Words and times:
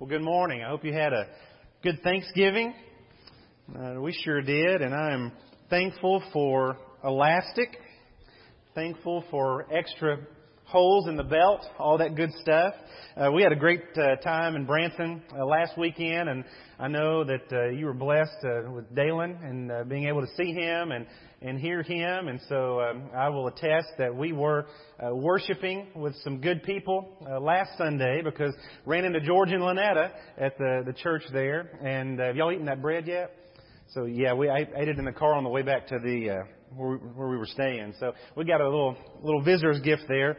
Well, 0.00 0.08
good 0.08 0.22
morning. 0.22 0.60
I 0.60 0.70
hope 0.70 0.84
you 0.84 0.92
had 0.92 1.12
a 1.12 1.28
good 1.84 2.02
Thanksgiving. 2.02 2.74
Uh, 3.72 4.00
we 4.00 4.12
sure 4.24 4.42
did, 4.42 4.82
and 4.82 4.92
I 4.92 5.12
am 5.12 5.30
thankful 5.70 6.20
for 6.32 6.78
elastic, 7.04 7.78
thankful 8.74 9.22
for 9.30 9.72
extra 9.72 10.18
holes 10.64 11.08
in 11.08 11.16
the 11.16 11.24
belt, 11.24 11.60
all 11.78 11.98
that 11.98 12.16
good 12.16 12.30
stuff. 12.40 12.74
Uh, 13.16 13.30
we 13.30 13.42
had 13.42 13.52
a 13.52 13.56
great 13.56 13.82
uh, 13.96 14.16
time 14.16 14.56
in 14.56 14.64
Branson 14.64 15.22
uh, 15.36 15.44
last 15.44 15.78
weekend, 15.78 16.28
and 16.28 16.44
I 16.78 16.88
know 16.88 17.22
that 17.24 17.52
uh, 17.52 17.68
you 17.68 17.86
were 17.86 17.94
blessed 17.94 18.44
uh, 18.44 18.70
with 18.70 18.92
Dalen 18.94 19.38
and 19.42 19.70
uh, 19.70 19.84
being 19.84 20.08
able 20.08 20.20
to 20.22 20.34
see 20.36 20.52
him 20.52 20.90
and 20.90 21.06
and 21.44 21.60
hear 21.60 21.82
him. 21.82 22.28
And 22.28 22.40
so 22.48 22.80
um, 22.80 23.10
I 23.14 23.28
will 23.28 23.48
attest 23.48 23.88
that 23.98 24.14
we 24.14 24.32
were 24.32 24.66
uh, 24.98 25.14
worshiping 25.14 25.88
with 25.94 26.14
some 26.24 26.40
good 26.40 26.62
people 26.62 27.18
uh, 27.30 27.38
last 27.38 27.70
Sunday 27.76 28.22
because 28.24 28.54
ran 28.86 29.04
into 29.04 29.20
George 29.20 29.50
and 29.50 29.62
Lynetta 29.62 30.10
at 30.38 30.56
the 30.58 30.82
the 30.86 30.94
church 30.94 31.22
there. 31.32 31.78
And 31.82 32.20
uh, 32.20 32.24
have 32.24 32.36
y'all 32.36 32.50
eaten 32.50 32.66
that 32.66 32.82
bread 32.82 33.06
yet? 33.06 33.30
So 33.92 34.06
yeah, 34.06 34.32
we 34.32 34.48
I 34.48 34.60
ate 34.60 34.88
it 34.88 34.98
in 34.98 35.04
the 35.04 35.12
car 35.12 35.34
on 35.34 35.44
the 35.44 35.50
way 35.50 35.62
back 35.62 35.86
to 35.88 35.98
the 36.02 36.30
uh, 36.30 36.34
where, 36.74 36.90
we, 36.90 36.96
where 36.96 37.28
we 37.28 37.36
were 37.36 37.46
staying. 37.46 37.94
So 38.00 38.12
we 38.36 38.44
got 38.44 38.60
a 38.60 38.64
little 38.64 38.96
little 39.22 39.42
visitor's 39.42 39.80
gift 39.80 40.04
there. 40.08 40.38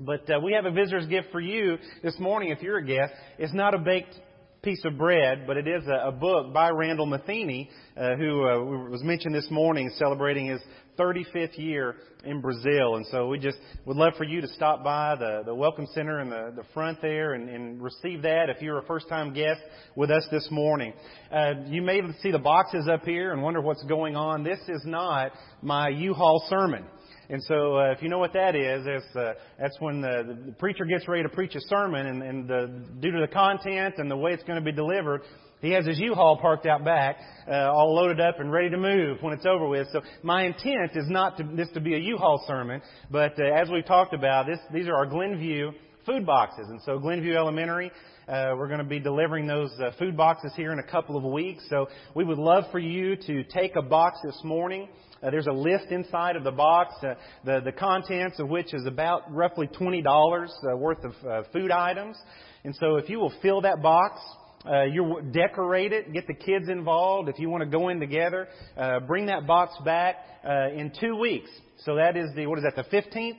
But 0.00 0.28
uh, 0.28 0.40
we 0.40 0.52
have 0.52 0.64
a 0.64 0.72
visitor's 0.72 1.06
gift 1.06 1.28
for 1.30 1.40
you 1.40 1.78
this 2.02 2.18
morning 2.18 2.50
if 2.50 2.60
you're 2.62 2.78
a 2.78 2.84
guest. 2.84 3.12
It's 3.38 3.54
not 3.54 3.74
a 3.74 3.78
baked 3.78 4.14
piece 4.62 4.84
of 4.84 4.98
bread, 4.98 5.46
but 5.46 5.56
it 5.56 5.68
is 5.68 5.86
a, 5.86 6.08
a 6.08 6.12
book 6.12 6.52
by 6.52 6.70
Randall 6.70 7.06
Matheny, 7.06 7.70
uh, 7.96 8.16
who 8.16 8.48
uh, 8.48 8.88
was 8.88 9.02
mentioned 9.04 9.34
this 9.34 9.46
morning, 9.50 9.90
celebrating 9.96 10.46
his 10.46 10.60
35th 10.98 11.58
year 11.58 11.96
in 12.24 12.40
Brazil. 12.40 12.96
And 12.96 13.06
so 13.10 13.28
we 13.28 13.38
just 13.38 13.58
would 13.84 13.96
love 13.96 14.14
for 14.16 14.24
you 14.24 14.40
to 14.40 14.48
stop 14.48 14.82
by 14.82 15.14
the, 15.16 15.42
the 15.44 15.54
Welcome 15.54 15.86
Center 15.94 16.20
in 16.20 16.30
the, 16.30 16.52
the 16.56 16.64
front 16.72 17.00
there 17.00 17.34
and, 17.34 17.48
and 17.48 17.80
receive 17.80 18.22
that 18.22 18.48
if 18.48 18.62
you're 18.62 18.78
a 18.78 18.86
first 18.86 19.08
time 19.08 19.32
guest 19.32 19.60
with 19.94 20.10
us 20.10 20.26
this 20.32 20.48
morning. 20.50 20.92
Uh, 21.30 21.52
you 21.66 21.82
may 21.82 22.00
see 22.20 22.32
the 22.32 22.38
boxes 22.38 22.88
up 22.88 23.04
here 23.04 23.32
and 23.32 23.42
wonder 23.42 23.60
what's 23.60 23.84
going 23.84 24.16
on. 24.16 24.42
This 24.42 24.60
is 24.66 24.82
not 24.84 25.32
my 25.62 25.88
U-Haul 25.88 26.46
sermon. 26.48 26.84
And 27.30 27.42
so, 27.44 27.78
uh, 27.78 27.92
if 27.92 28.02
you 28.02 28.08
know 28.08 28.18
what 28.18 28.32
that 28.34 28.54
is, 28.54 28.84
it's, 28.86 29.16
uh, 29.16 29.32
that's 29.58 29.76
when 29.80 30.00
the, 30.00 30.36
the 30.46 30.52
preacher 30.52 30.84
gets 30.84 31.08
ready 31.08 31.22
to 31.22 31.28
preach 31.28 31.54
a 31.54 31.60
sermon, 31.62 32.06
and, 32.06 32.22
and 32.22 32.48
the, 32.48 32.84
due 33.00 33.10
to 33.12 33.20
the 33.20 33.32
content 33.32 33.94
and 33.98 34.10
the 34.10 34.16
way 34.16 34.32
it's 34.32 34.44
going 34.44 34.58
to 34.58 34.64
be 34.64 34.72
delivered, 34.72 35.22
he 35.60 35.70
has 35.70 35.86
his 35.86 35.98
U-Haul 35.98 36.36
parked 36.36 36.66
out 36.66 36.84
back, 36.84 37.16
uh, 37.48 37.72
all 37.72 37.94
loaded 37.94 38.20
up 38.20 38.38
and 38.38 38.52
ready 38.52 38.68
to 38.68 38.76
move 38.76 39.22
when 39.22 39.32
it's 39.32 39.46
over 39.46 39.66
with. 39.66 39.88
So 39.92 40.02
my 40.22 40.44
intent 40.44 40.90
is 40.94 41.08
not 41.08 41.38
to, 41.38 41.44
this 41.54 41.68
to 41.72 41.80
be 41.80 41.94
a 41.94 41.98
U-Haul 41.98 42.44
sermon, 42.46 42.82
but 43.10 43.38
uh, 43.40 43.44
as 43.44 43.70
we've 43.70 43.86
talked 43.86 44.12
about, 44.12 44.46
this, 44.46 44.58
these 44.72 44.88
are 44.88 44.94
our 44.94 45.06
Glenview 45.06 45.72
food 46.04 46.26
boxes. 46.26 46.66
And 46.68 46.80
so 46.84 46.98
Glenview 46.98 47.34
Elementary, 47.34 47.90
uh, 48.28 48.54
we're 48.56 48.68
going 48.68 48.80
to 48.80 48.84
be 48.84 49.00
delivering 49.00 49.46
those 49.46 49.70
uh, 49.80 49.90
food 49.98 50.16
boxes 50.16 50.52
here 50.54 50.72
in 50.72 50.78
a 50.78 50.82
couple 50.82 51.16
of 51.16 51.24
weeks. 51.24 51.64
So 51.70 51.88
we 52.14 52.24
would 52.24 52.38
love 52.38 52.64
for 52.70 52.78
you 52.78 53.16
to 53.16 53.44
take 53.44 53.76
a 53.76 53.82
box 53.82 54.18
this 54.22 54.38
morning. 54.44 54.88
Uh, 55.24 55.30
there's 55.30 55.46
a 55.46 55.52
list 55.52 55.86
inside 55.90 56.36
of 56.36 56.44
the 56.44 56.50
box, 56.50 56.94
uh, 57.02 57.14
the, 57.44 57.60
the 57.64 57.72
contents 57.72 58.38
of 58.38 58.48
which 58.48 58.74
is 58.74 58.84
about 58.86 59.32
roughly 59.32 59.66
$20 59.68 60.04
uh, 60.04 60.76
worth 60.76 61.02
of 61.04 61.12
uh, 61.26 61.42
food 61.52 61.70
items. 61.70 62.16
And 62.64 62.74
so 62.76 62.96
if 62.96 63.08
you 63.08 63.18
will 63.18 63.32
fill 63.40 63.62
that 63.62 63.82
box, 63.82 64.20
uh, 64.66 64.84
you 64.84 65.20
decorate 65.32 65.92
it, 65.92 66.12
get 66.12 66.26
the 66.26 66.34
kids 66.34 66.68
involved. 66.68 67.28
If 67.28 67.38
you 67.38 67.48
want 67.48 67.62
to 67.62 67.70
go 67.70 67.88
in 67.88 68.00
together, 68.00 68.48
uh, 68.76 69.00
bring 69.00 69.26
that 69.26 69.46
box 69.46 69.74
back 69.84 70.16
uh, 70.46 70.70
in 70.74 70.92
two 71.00 71.16
weeks. 71.16 71.50
So 71.84 71.96
that 71.96 72.16
is 72.16 72.30
the 72.34 72.46
what 72.46 72.58
is 72.58 72.64
that? 72.64 72.76
The 72.76 72.96
15th. 72.96 73.38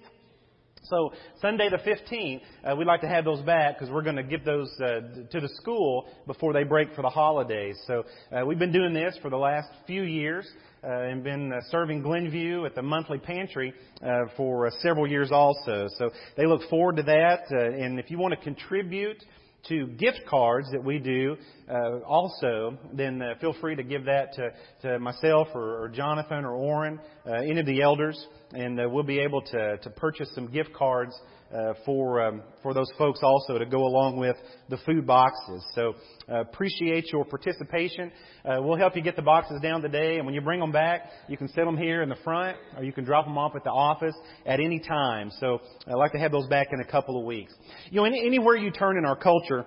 So 0.90 1.14
Sunday 1.42 1.70
the 1.70 1.78
15th, 1.78 2.42
uh, 2.64 2.76
we'd 2.76 2.86
like 2.86 3.02
to 3.02 3.08
have 3.08 3.26
those 3.26 3.42
back 3.42 3.78
because 3.78 3.92
we're 3.92 4.04
going 4.04 4.18
to 4.18 4.24
give 4.24 4.46
those 4.46 4.70
uh, 4.80 5.02
to 5.32 5.40
the 5.40 5.50
school 5.56 6.08
before 6.28 6.54
they 6.54 6.64
break 6.64 6.94
for 6.96 7.02
the 7.02 7.10
holidays. 7.10 7.76
So 7.88 8.04
uh, 8.32 8.46
we've 8.46 8.60
been 8.60 8.72
doing 8.72 8.94
this 8.94 9.18
for 9.22 9.30
the 9.30 9.38
last 9.38 9.68
few 9.88 10.04
years 10.04 10.48
uh, 10.84 10.88
and 10.88 11.24
been 11.24 11.52
uh, 11.52 11.62
serving 11.72 12.04
Glenview 12.04 12.66
at 12.66 12.76
the 12.76 12.82
monthly 12.82 13.18
pantry 13.18 13.74
uh, 14.04 14.26
for 14.38 14.68
uh, 14.68 14.72
several 14.82 15.08
years 15.08 15.32
also. 15.32 15.88
So 15.98 16.12
they 16.38 16.46
look 16.46 16.62
forward 16.70 16.98
to 16.98 17.04
that. 17.04 17.46
Uh, 17.52 17.84
and 17.84 18.00
if 18.00 18.12
you 18.12 18.20
want 18.20 18.34
to 18.34 18.40
contribute 18.42 19.24
to 19.68 19.88
gift 19.88 20.22
cards 20.30 20.68
that 20.72 20.84
we 20.84 21.00
do 21.00 21.36
uh, 21.70 22.00
also, 22.06 22.78
then 22.94 23.22
uh, 23.22 23.34
feel 23.42 23.56
free 23.60 23.76
to 23.76 23.84
give 23.84 24.06
that 24.06 24.34
to, 24.34 24.50
to 24.82 25.00
myself 25.00 25.48
or, 25.54 25.84
or 25.84 25.90
Jonathan 25.90 26.46
or 26.46 26.54
Orrin, 26.54 27.00
uh, 27.26 27.34
any 27.34 27.60
of 27.60 27.66
the 27.66 27.82
elders, 27.82 28.24
and 28.52 28.80
uh, 28.80 28.88
we'll 28.88 29.04
be 29.04 29.20
able 29.20 29.42
to, 29.42 29.78
to 29.78 29.90
purchase 29.92 30.30
some 30.36 30.48
gift 30.52 30.74
cards 30.74 31.14
uh, 31.56 31.74
for 31.86 32.22
um, 32.22 32.42
for 32.62 32.74
those 32.74 32.92
folks 32.98 33.20
also 33.24 33.58
to 33.58 33.66
go 33.66 33.86
along 33.86 34.18
with 34.18 34.36
the 34.70 34.78
food 34.86 35.08
boxes. 35.08 35.64
So 35.74 35.94
uh, 36.30 36.42
appreciate 36.42 37.12
your 37.12 37.24
participation. 37.26 38.12
Uh, 38.44 38.58
we'll 38.62 38.78
help 38.78 38.96
you 38.96 39.02
get 39.02 39.16
the 39.16 39.22
boxes 39.22 39.62
down 39.62 39.82
today, 39.82 40.18
and 40.18 40.26
when 40.26 40.36
you 40.36 40.42
bring 40.42 40.60
them 40.60 40.72
back, 40.72 41.10
you 41.28 41.38
can 41.38 41.48
set 41.50 41.66
them 41.66 41.78
here 41.78 42.02
in 42.02 42.10
the 42.10 42.18
front, 42.24 42.58
or 42.78 42.84
you 42.84 42.92
can 42.92 43.06
drop 43.06 43.26
them 43.26 43.38
off 43.38 43.54
at 43.56 43.64
the 43.64 43.70
office 43.70 44.16
at 44.46 44.60
any 44.60 44.80
time. 44.80 45.32
So 45.40 45.60
I'd 45.88 45.94
like 45.96 46.12
to 46.12 46.20
have 46.20 46.32
those 46.32 46.48
back 46.48 46.68
in 46.72 46.82
a 46.82 46.86
couple 46.86 47.20
of 47.20 47.26
weeks. 47.26 47.54
You 47.90 48.02
know, 48.02 48.06
any, 48.06 48.26
anywhere 48.26 48.56
you 48.56 48.72
turn 48.72 48.98
in 48.98 49.06
our 49.06 49.16
culture. 49.16 49.66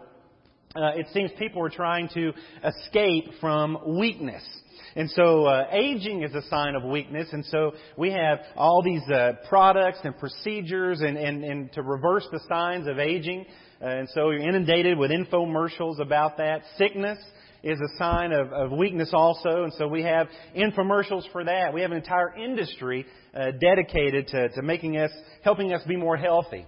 Uh, 0.77 0.93
it 0.97 1.06
seems 1.15 1.31
people 1.39 1.65
are 1.65 1.71
trying 1.71 2.09
to 2.11 2.33
escape 2.62 3.25
from 3.41 3.79
weakness. 3.99 4.43
And 4.97 5.11
so 5.11 5.45
uh, 5.45 5.67
aging 5.71 6.23
is 6.23 6.34
a 6.34 6.43
sign 6.49 6.75
of 6.75 6.83
weakness. 6.83 7.29
And 7.33 7.45
so 7.47 7.73
we 7.97 8.11
have 8.11 8.41
all 8.56 8.83
these 8.83 9.03
uh, 9.09 9.33
products 9.49 9.99
and 10.05 10.19
procedures 10.19 11.01
and, 11.01 11.17
and, 11.17 11.45
and 11.45 11.73
to 11.73 11.83
reverse 11.83 12.27
the 12.33 12.41
signs 12.49 12.87
of 12.87 12.99
aging. 12.99 13.47
Uh, 13.81 13.87
and 13.87 14.09
so 14.11 14.31
you're 14.31 14.49
inundated 14.49 14.99
with 14.99 15.11
infomercials 15.11 16.01
about 16.01 16.37
that. 16.39 16.62
Sickness 16.77 17.19
is 17.62 17.79
a 17.81 17.99
sign 17.99 18.33
of, 18.33 18.53
of 18.53 18.73
weakness 18.73 19.11
also. 19.12 19.65
And 19.65 19.73
so 19.75 19.89
we 19.89 20.03
have 20.03 20.29
infomercials 20.56 21.31
for 21.33 21.45
that. 21.45 21.73
We 21.73 21.81
have 21.83 21.93
an 21.93 21.99
entire 21.99 22.37
industry 22.37 23.06
uh, 23.35 23.53
dedicated 23.61 24.29
to, 24.29 24.49
to 24.50 24.62
making 24.62 24.97
us, 24.97 25.12
helping 25.43 25.73
us 25.73 25.83
be 25.87 25.97
more 25.97 26.17
healthy. 26.17 26.67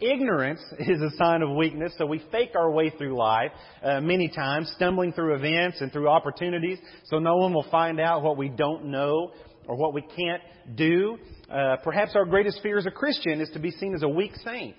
Ignorance 0.00 0.60
is 0.78 1.02
a 1.02 1.10
sign 1.16 1.42
of 1.42 1.56
weakness, 1.56 1.92
so 1.98 2.06
we 2.06 2.22
fake 2.30 2.52
our 2.54 2.70
way 2.70 2.90
through 2.90 3.16
life 3.16 3.50
uh, 3.82 4.00
many 4.00 4.28
times, 4.28 4.72
stumbling 4.76 5.12
through 5.12 5.34
events 5.34 5.80
and 5.80 5.90
through 5.90 6.08
opportunities, 6.08 6.78
so 7.06 7.18
no 7.18 7.36
one 7.36 7.52
will 7.52 7.66
find 7.68 7.98
out 7.98 8.22
what 8.22 8.36
we 8.36 8.48
don't 8.48 8.84
know 8.84 9.32
or 9.66 9.76
what 9.76 9.94
we 9.94 10.02
can't 10.02 10.42
do. 10.76 11.18
Uh, 11.50 11.76
perhaps 11.82 12.12
our 12.14 12.24
greatest 12.24 12.60
fear 12.62 12.78
as 12.78 12.86
a 12.86 12.92
Christian 12.92 13.40
is 13.40 13.50
to 13.50 13.58
be 13.58 13.72
seen 13.72 13.92
as 13.92 14.04
a 14.04 14.08
weak 14.08 14.32
saint. 14.44 14.76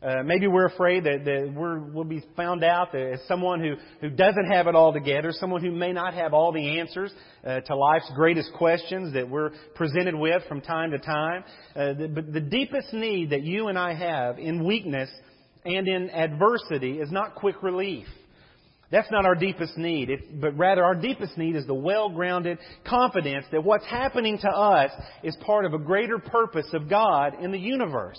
Uh, 0.00 0.22
maybe 0.24 0.46
we're 0.46 0.66
afraid 0.66 1.02
that, 1.02 1.24
that 1.24 1.52
we're, 1.52 1.80
we'll 1.80 2.04
be 2.04 2.22
found 2.36 2.62
out 2.62 2.94
as 2.94 3.18
someone 3.26 3.60
who, 3.60 3.74
who 4.00 4.08
doesn't 4.08 4.46
have 4.46 4.68
it 4.68 4.76
all 4.76 4.92
together, 4.92 5.32
someone 5.32 5.60
who 5.60 5.72
may 5.72 5.92
not 5.92 6.14
have 6.14 6.32
all 6.32 6.52
the 6.52 6.78
answers 6.78 7.12
uh, 7.44 7.58
to 7.60 7.74
life's 7.74 8.08
greatest 8.14 8.52
questions 8.54 9.12
that 9.14 9.28
we're 9.28 9.50
presented 9.74 10.14
with 10.14 10.40
from 10.48 10.60
time 10.60 10.92
to 10.92 10.98
time. 10.98 11.42
Uh, 11.74 11.94
the, 11.94 12.08
but 12.14 12.32
the 12.32 12.40
deepest 12.40 12.92
need 12.92 13.30
that 13.30 13.42
you 13.42 13.66
and 13.66 13.76
I 13.76 13.92
have 13.94 14.38
in 14.38 14.64
weakness 14.64 15.10
and 15.64 15.88
in 15.88 16.10
adversity 16.10 17.00
is 17.00 17.10
not 17.10 17.34
quick 17.34 17.60
relief. 17.62 18.06
That's 18.90 19.10
not 19.10 19.26
our 19.26 19.34
deepest 19.34 19.76
need, 19.76 20.40
but 20.40 20.56
rather 20.56 20.84
our 20.84 20.94
deepest 20.94 21.36
need 21.36 21.56
is 21.56 21.66
the 21.66 21.74
well-grounded 21.74 22.58
confidence 22.88 23.44
that 23.50 23.62
what's 23.62 23.84
happening 23.84 24.38
to 24.38 24.48
us 24.48 24.90
is 25.22 25.36
part 25.44 25.66
of 25.66 25.74
a 25.74 25.78
greater 25.78 26.18
purpose 26.18 26.68
of 26.72 26.88
God 26.88 27.34
in 27.42 27.50
the 27.50 27.58
universe. 27.58 28.18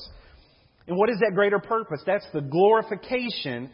And 0.89 0.97
what 0.97 1.11
is 1.11 1.19
that 1.19 1.35
greater 1.35 1.59
purpose? 1.59 2.01
That's 2.07 2.25
the 2.33 2.41
glorification 2.41 3.69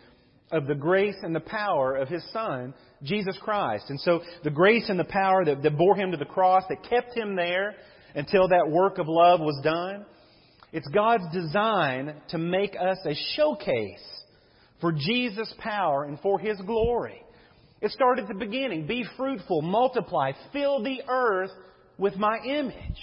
of 0.52 0.68
the 0.68 0.76
grace 0.76 1.16
and 1.24 1.34
the 1.34 1.40
power 1.40 1.96
of 1.96 2.10
His 2.10 2.22
Son, 2.34 2.74
Jesus 3.04 3.38
Christ. 3.42 3.86
And 3.88 4.00
so 4.02 4.22
the 4.44 4.52
grace 4.52 4.90
and 4.90 5.00
the 5.00 5.06
power 5.06 5.46
that, 5.46 5.64
that 5.64 5.78
bore 5.78 5.96
Him 5.96 6.12
to 6.12 6.18
the 6.18 6.26
cross, 6.26 6.64
that 6.68 6.84
kept 6.90 7.18
Him 7.18 7.38
there 7.38 7.76
until 8.16 8.50
that 8.50 8.70
work 8.70 8.98
of 8.98 9.08
love 9.08 9.40
was 9.40 9.58
done, 9.64 10.06
it's 10.74 10.88
God's 10.90 11.24
design 11.32 12.16
to 12.30 12.38
make 12.38 12.76
us 12.76 12.98
a 13.06 13.16
showcase 13.38 14.04
for 14.82 14.92
Jesus' 14.92 15.54
power 15.60 16.04
and 16.04 16.20
for 16.20 16.38
His 16.38 16.60
glory. 16.66 17.24
It 17.80 17.92
started 17.92 18.24
at 18.24 18.28
the 18.28 18.46
beginning. 18.46 18.88
Be 18.88 19.06
fruitful, 19.16 19.62
multiply, 19.62 20.34
fill 20.52 20.84
the 20.84 21.02
earth 21.08 21.52
with 21.98 22.18
my 22.18 22.40
image. 22.46 23.00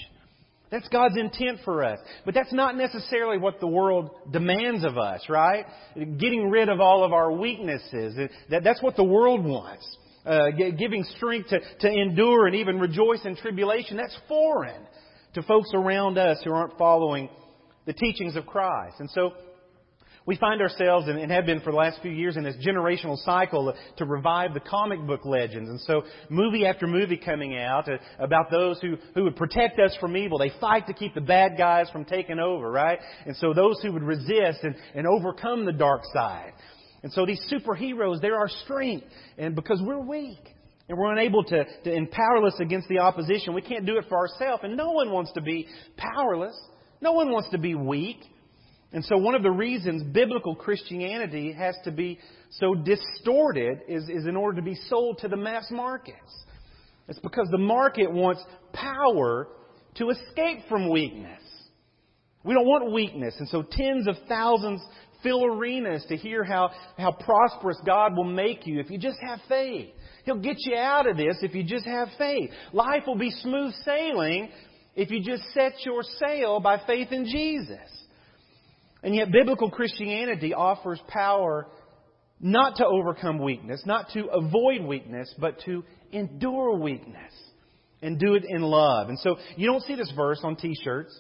That's 0.73 0.89
God's 0.89 1.19
intent 1.19 1.59
for 1.67 1.85
us. 1.85 1.99
But 2.25 2.35
that's 2.35 2.53
not 2.53 2.77
necessarily 2.79 3.37
what 3.37 3.61
the 3.61 3.67
world 3.67 4.11
demands 4.33 4.85
of 4.85 4.97
us, 4.97 5.21
right? 5.29 5.67
Getting 5.95 6.49
rid 6.49 6.71
of 6.71 6.81
all 6.81 7.05
of 7.05 7.13
our 7.13 7.31
weaknesses. 7.31 8.19
That, 8.49 8.65
that's 8.65 8.83
what 8.83 8.97
the 8.97 9.05
world 9.05 9.45
wants. 9.45 9.87
Uh, 10.25 10.51
giving 10.51 11.05
strength 11.17 11.51
to, 11.51 11.61
to 11.81 11.89
endure 11.89 12.47
and 12.47 12.57
even 12.57 12.81
rejoice 12.81 13.21
in 13.25 13.37
tribulation. 13.37 13.99
That's 13.99 14.17
foreign 14.29 14.81
to 15.35 15.43
folks 15.43 15.71
around 15.75 16.17
us 16.17 16.39
who 16.43 16.53
aren't 16.53 16.79
following 16.79 17.29
the 17.85 17.93
teachings 17.93 18.35
of 18.37 18.47
Christ. 18.47 18.97
And 18.99 19.11
so 19.11 19.33
we 20.27 20.37
find 20.37 20.61
ourselves, 20.61 21.09
and 21.09 21.31
have 21.31 21.47
been 21.47 21.61
for 21.61 21.73
the 21.73 21.77
last 21.77 22.01
few 22.03 22.11
years, 22.11 22.37
in 22.37 22.45
this 22.45 22.57
generational 22.65 23.17
cycle 23.25 23.75
to 23.97 24.05
revive 24.05 24.55
the 24.55 24.61
comic 24.61 25.05
book 25.07 25.25
legends. 25.25 25.69
And 25.69 25.81
so, 25.81 26.03
movie 26.29 26.67
after 26.67 26.87
movie 26.87 27.17
coming 27.17 27.57
out 27.57 27.89
uh, 27.89 27.97
about 28.19 28.51
those 28.51 28.81
who, 28.81 28.97
who 29.15 29.25
would 29.25 29.37
protect 29.37 29.79
us 29.79 29.97
from 30.01 30.17
evil. 30.17 30.39
They 30.39 30.53
fight 30.61 30.87
to 30.87 30.95
keep 30.95 31.15
the 31.15 31.21
bad 31.21 31.59
guys 31.59 31.89
from 31.91 32.05
taking 32.05 32.39
over, 32.39 32.71
right? 32.71 32.99
And 33.27 33.37
so, 33.37 33.53
those 33.53 33.81
who 33.83 33.93
would 33.93 34.03
resist 34.03 34.61
and, 34.63 34.75
and 34.95 35.07
overcome 35.07 35.65
the 35.65 35.73
dark 35.73 36.03
side. 36.13 36.53
And 37.03 37.13
so 37.13 37.27
these 37.27 37.41
superheroes, 37.53 38.21
they're 38.21 38.39
our 38.39 38.49
strength. 38.49 39.07
And 39.37 39.55
because 39.55 39.81
we're 39.83 40.01
weak 40.01 40.39
and 40.89 40.97
we're 40.97 41.13
unable 41.13 41.43
to, 41.45 41.65
to 41.65 41.95
and 41.95 42.11
powerless 42.11 42.55
against 42.61 42.89
the 42.89 43.01
opposition, 43.01 43.55
we 43.55 43.63
can't 43.63 43.87
do 43.87 43.99
it 43.99 44.05
for 44.09 44.19
ourselves. 44.19 44.63
And 44.63 44.77
no 44.77 44.93
one 44.93 45.11
wants 45.11 45.33
to 45.33 45.41
be 45.41 45.67
powerless. 45.97 46.57
No 47.01 47.13
one 47.13 47.31
wants 47.31 47.51
to 47.51 47.59
be 47.59 47.75
weak. 47.75 48.19
And 48.93 49.05
so 49.05 49.17
one 49.17 49.35
of 49.35 49.43
the 49.43 49.51
reasons 49.51 50.03
biblical 50.03 50.55
Christianity 50.55 51.53
has 51.53 51.75
to 51.85 51.91
be 51.91 52.19
so 52.51 52.75
distorted 52.75 53.81
is, 53.89 54.05
is 54.09 54.27
in 54.27 54.37
order 54.37 54.57
to 54.57 54.63
be 54.63 54.75
sold 54.89 55.19
to 55.19 55.29
the 55.29 55.37
mass 55.37 55.67
markets. 55.71 56.19
It's 57.09 57.19
because 57.19 57.49
the 57.51 57.59
market 57.59 58.11
wants 58.13 58.43
power 58.73 59.49
to 59.97 60.11
escape 60.11 60.61
from 60.69 60.91
weakness. 60.91 61.41
We 62.45 62.55
don't 62.55 62.67
want 62.67 62.93
weakness. 62.93 63.35
And 63.39 63.49
so 63.49 63.63
tens 63.63 64.09
of 64.09 64.17
thousands 64.29 64.83
fill 65.23 65.45
arenas 65.45 66.05
to 66.09 66.17
hear 66.17 66.45
how, 66.45 66.71
how 66.99 67.13
prosperous 67.13 67.79
God 67.87 68.17
will 68.17 68.25
make 68.25 68.67
you 68.67 68.81
if 68.81 68.91
you 68.91 68.99
just 68.99 69.19
have 69.27 69.39
faith. 69.49 69.91
He'll 70.25 70.41
get 70.41 70.57
you 70.59 70.77
out 70.77 71.09
of 71.09 71.17
this 71.17 71.37
if 71.43 71.55
you 71.55 71.65
just 71.65 71.85
have 71.87 72.09
faith. 72.19 72.51
Life 72.73 73.05
will 73.07 73.19
be 73.19 73.31
smooth 73.31 73.73
sailing 73.85 74.51
if 74.95 75.11
you 75.11 75.23
just 75.23 75.45
set 75.55 75.73
your 75.85 76.03
sail 76.19 76.61
by 76.61 76.81
faith 76.87 77.09
in 77.11 77.25
Jesus. 77.25 78.02
And 79.03 79.15
yet, 79.15 79.33
biblical 79.33 79.71
Christianity 79.71 80.55
offers 80.55 81.01
power 81.09 81.67
not 82.41 82.77
to 82.77 82.87
overcome 82.87 83.39
weakness, 83.39 83.83
not 83.87 84.11
to 84.15 84.27
avoid 84.27 84.83
weakness, 84.83 85.33
but 85.39 85.61
to 85.65 85.85
endure 86.13 86.77
weakness 86.79 87.33
and 88.01 88.19
do 88.19 88.35
it 88.35 88.45
in 88.47 88.63
love. 88.63 89.09
And 89.09 89.19
so, 89.19 89.37
you 89.57 89.67
don't 89.67 89.83
see 89.83 89.95
this 89.95 90.13
verse 90.17 90.41
on 90.43 90.57
t 90.57 90.77
shirts. 90.83 91.19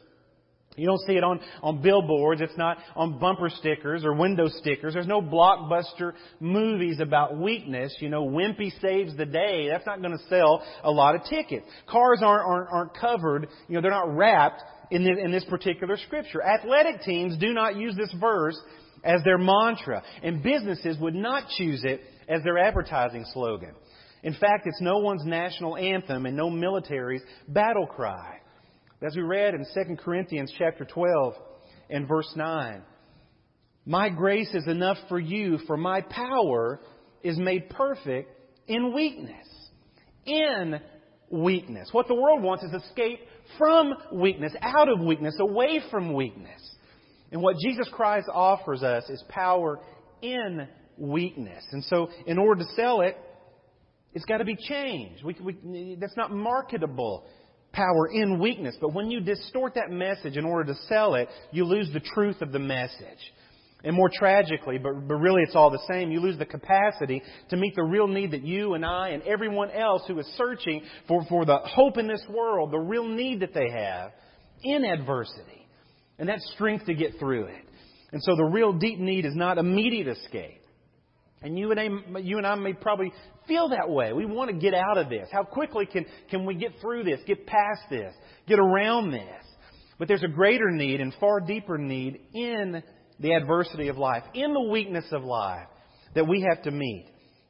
You 0.77 0.87
don't 0.87 1.01
see 1.07 1.15
it 1.15 1.25
on, 1.25 1.41
on 1.63 1.83
billboards. 1.83 2.41
It's 2.41 2.57
not 2.57 2.79
on 2.97 3.19
bumper 3.19 3.51
stickers 3.51 4.05
or 4.05 4.15
window 4.15 4.49
stickers. 4.49 4.95
There's 4.95 5.07
no 5.07 5.21
blockbuster 5.21 6.15
movies 6.41 6.99
about 7.01 7.37
weakness. 7.39 7.95
You 8.01 8.09
know, 8.09 8.25
Wimpy 8.27 8.71
saves 8.81 9.15
the 9.17 9.27
day. 9.27 9.69
That's 9.71 9.85
not 9.85 10.01
going 10.01 10.17
to 10.17 10.25
sell 10.29 10.65
a 10.83 10.91
lot 10.91 11.15
of 11.15 11.25
tickets. 11.25 11.67
Cars 11.87 12.21
aren't, 12.23 12.47
aren't, 12.49 12.69
aren't 12.73 12.95
covered. 12.97 13.49
You 13.69 13.75
know, 13.75 13.83
they're 13.83 13.91
not 13.91 14.17
wrapped 14.17 14.63
in 14.93 15.05
this, 15.05 15.17
in 15.19 15.33
this 15.33 15.45
particular 15.45 15.97
scripture. 15.97 16.43
Athletic 16.43 17.01
teams 17.01 17.39
do 17.39 17.55
not 17.55 17.77
use 17.77 17.97
this 17.97 18.15
verse 18.21 18.61
as 19.03 19.25
their 19.25 19.39
mantra. 19.39 20.03
And 20.23 20.43
businesses 20.43 20.99
would 21.01 21.15
not 21.15 21.45
choose 21.57 21.83
it 21.83 22.03
as 22.29 22.43
their 22.43 22.59
advertising 22.59 23.25
slogan. 23.33 23.73
In 24.23 24.35
fact, 24.35 24.67
it's 24.67 24.83
no 24.83 24.99
one's 24.99 25.25
national 25.25 25.79
anthem 25.79 26.27
and 26.27 26.37
no 26.37 26.51
military's 26.51 27.23
battle 27.49 27.87
cry. 27.87 28.37
As 29.01 29.17
we 29.17 29.23
read 29.23 29.55
in 29.55 29.65
2 29.65 29.97
Corinthians 29.97 30.53
chapter 30.59 30.85
12 30.85 31.35
and 31.89 32.07
verse 32.07 32.31
9, 32.37 32.83
my 33.87 34.11
grace 34.11 34.55
is 34.55 34.69
enough 34.69 34.99
for 35.09 35.19
you, 35.19 35.59
for 35.67 35.79
my 35.79 36.03
power 36.03 36.81
is 37.25 37.39
made 37.39 37.71
perfect 37.71 38.31
in 38.69 38.95
weakness. 38.95 39.49
In 40.27 40.79
weakness. 41.31 41.89
What 41.93 42.09
the 42.09 42.15
world 42.15 42.43
wants 42.43 42.63
is 42.63 42.75
escape 42.75 43.21
from 43.59 43.95
weakness, 44.13 44.53
out 44.61 44.89
of 44.89 45.01
weakness, 45.01 45.37
away 45.39 45.81
from 45.91 46.13
weakness. 46.15 46.61
And 47.31 47.41
what 47.41 47.57
Jesus 47.65 47.89
Christ 47.93 48.29
offers 48.33 48.83
us 48.83 49.09
is 49.09 49.23
power 49.29 49.81
in 50.21 50.69
weakness. 50.99 51.65
And 51.73 51.83
so, 51.85 52.09
in 52.27 52.39
order 52.39 52.63
to 52.63 52.71
sell 52.75 53.01
it, 53.01 53.17
it's 54.13 54.25
got 54.27 54.39
to 54.39 54.45
be 54.45 54.57
changed. 54.57 55.25
We, 55.25 55.37
we, 55.43 55.97
that's 55.99 56.17
not 56.17 56.31
marketable 56.31 57.25
power 57.73 58.09
in 58.13 58.39
weakness. 58.39 58.77
But 58.81 58.93
when 58.93 59.11
you 59.11 59.21
distort 59.21 59.75
that 59.75 59.91
message 59.91 60.37
in 60.37 60.45
order 60.45 60.73
to 60.73 60.79
sell 60.89 61.15
it, 61.15 61.29
you 61.51 61.65
lose 61.65 61.91
the 61.93 62.01
truth 62.01 62.43
of 62.43 62.53
the 62.53 62.59
message. 62.59 63.33
And 63.85 63.97
more 63.97 64.11
tragically, 64.13 64.79
but, 64.79 65.09
but 65.09 65.17
really 65.17 65.43
it's 65.43 65.57
all 65.57 65.71
the 65.71 65.83
same, 65.91 66.13
you 66.13 66.21
lose 66.21 66.39
the 66.39 66.47
capacity 66.47 67.21
to 67.51 67.57
meet 67.57 67.75
the 67.75 67.83
real 67.83 68.07
need 68.07 68.31
that 68.31 68.45
you 68.45 68.75
and 68.75 68.85
I 68.85 69.09
and 69.09 69.23
everyone 69.25 69.71
else 69.73 70.03
who 70.07 70.19
is 70.21 70.27
searching 70.37 70.83
for, 71.09 71.25
for 71.29 71.45
the 71.45 71.59
hope 71.59 71.99
in 71.99 72.07
this 72.07 72.23
world, 72.29 72.71
the 72.71 72.79
real 72.79 73.09
need 73.09 73.41
that 73.41 73.55
they 73.55 73.71
have 73.71 74.13
in 74.63 74.85
adversity. 74.85 75.67
And 76.19 76.29
that 76.29 76.41
strength 76.55 76.87
to 76.87 76.95
get 76.95 77.19
through 77.19 77.47
it. 77.47 77.65
And 78.13 78.23
so 78.23 78.37
the 78.37 78.45
real 78.45 78.73
deep 78.73 79.01
need 79.01 79.25
is 79.25 79.35
not 79.35 79.59
immediate 79.59 80.07
escape. 80.07 80.61
And 81.41 81.59
you 81.59 81.73
and, 81.73 81.81
I, 81.81 82.19
you 82.21 82.39
and 82.39 82.47
I 82.47 82.55
may 82.55 82.75
probably 82.75 83.13
feel 83.49 83.71
that 83.71 83.89
way. 83.89 84.13
We 84.13 84.27
want 84.27 84.51
to 84.51 84.57
get 84.57 84.75
out 84.75 84.99
of 84.99 85.09
this. 85.09 85.29
How 85.33 85.43
quickly 85.43 85.87
can, 85.87 86.07
can 86.31 86.47
we 86.47 86.55
get 86.55 86.73
through 86.81 87.03
this, 87.03 87.19
get 87.27 87.47
past 87.47 87.83
this, 87.91 88.15
get 88.47 88.61
around 88.61 89.11
this? 89.11 89.45
But 89.99 90.07
there's 90.07 90.23
a 90.23 90.29
greater 90.29 90.71
need 90.71 91.01
and 91.01 91.13
far 91.19 91.41
deeper 91.41 91.79
need 91.79 92.21
in 92.33 92.83
the 93.23 93.33
adversity 93.33 93.89
of 93.89 93.97
life, 93.97 94.25
in 94.35 94.53
the 94.53 94.61
weakness 94.61 95.05
of 95.13 95.23
life 95.23 95.67
that 96.15 96.27
we 96.27 96.47
have 96.49 96.63
to 96.65 96.71
meet. 96.71 97.07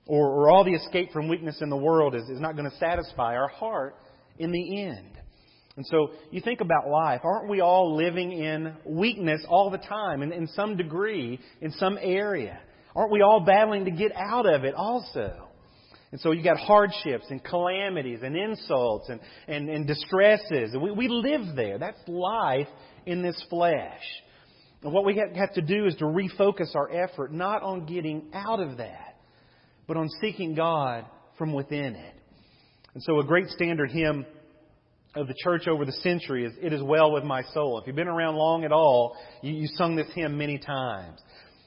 Or, 0.06 0.28
or 0.28 0.50
all 0.50 0.64
the 0.64 0.74
escape 0.74 1.12
from 1.12 1.28
weakness 1.28 1.58
in 1.60 1.70
the 1.70 1.76
world 1.76 2.14
is, 2.14 2.24
is 2.24 2.40
not 2.40 2.56
going 2.56 2.68
to 2.68 2.76
satisfy 2.78 3.36
our 3.36 3.48
heart 3.48 3.94
in 4.38 4.50
the 4.50 4.82
end. 4.82 5.12
And 5.76 5.86
so 5.86 6.10
you 6.30 6.40
think 6.40 6.60
about 6.60 6.88
life. 6.88 7.20
Aren't 7.24 7.48
we 7.48 7.60
all 7.60 7.96
living 7.96 8.32
in 8.32 8.74
weakness 8.84 9.40
all 9.48 9.70
the 9.70 9.78
time, 9.78 10.22
in, 10.22 10.32
in 10.32 10.48
some 10.48 10.76
degree, 10.76 11.40
in 11.60 11.70
some 11.72 11.98
area? 12.00 12.58
Aren't 12.94 13.12
we 13.12 13.22
all 13.22 13.40
battling 13.40 13.86
to 13.86 13.90
get 13.90 14.12
out 14.14 14.44
of 14.44 14.64
it 14.64 14.74
also? 14.74 15.48
And 16.10 16.20
so 16.20 16.32
you 16.32 16.44
got 16.44 16.58
hardships 16.58 17.24
and 17.30 17.42
calamities 17.42 18.20
and 18.22 18.36
insults 18.36 19.08
and, 19.08 19.18
and, 19.48 19.70
and 19.70 19.86
distresses. 19.86 20.76
We, 20.78 20.90
we 20.90 21.08
live 21.08 21.56
there. 21.56 21.78
That's 21.78 22.00
life 22.06 22.68
in 23.06 23.22
this 23.22 23.42
flesh. 23.48 24.02
And 24.82 24.92
what 24.92 25.04
we 25.04 25.16
have 25.16 25.52
to 25.54 25.62
do 25.62 25.86
is 25.86 25.94
to 25.96 26.04
refocus 26.04 26.74
our 26.74 26.90
effort 26.90 27.32
not 27.32 27.62
on 27.62 27.86
getting 27.86 28.30
out 28.32 28.60
of 28.60 28.78
that, 28.78 29.16
but 29.86 29.96
on 29.96 30.08
seeking 30.20 30.54
God 30.54 31.04
from 31.38 31.52
within 31.52 31.94
it. 31.94 32.14
And 32.94 33.02
so 33.02 33.20
a 33.20 33.24
great 33.24 33.48
standard 33.48 33.90
hymn 33.90 34.26
of 35.14 35.28
the 35.28 35.34
church 35.42 35.68
over 35.68 35.84
the 35.84 35.92
century 35.92 36.44
is 36.44 36.52
It 36.60 36.72
is 36.72 36.82
Well 36.82 37.12
with 37.12 37.24
My 37.24 37.42
Soul. 37.54 37.78
If 37.78 37.86
you've 37.86 37.96
been 37.96 38.08
around 38.08 38.36
long 38.36 38.64
at 38.64 38.72
all, 38.72 39.16
you, 39.42 39.52
you 39.52 39.68
sung 39.74 39.94
this 39.94 40.08
hymn 40.14 40.36
many 40.36 40.58
times. 40.58 41.20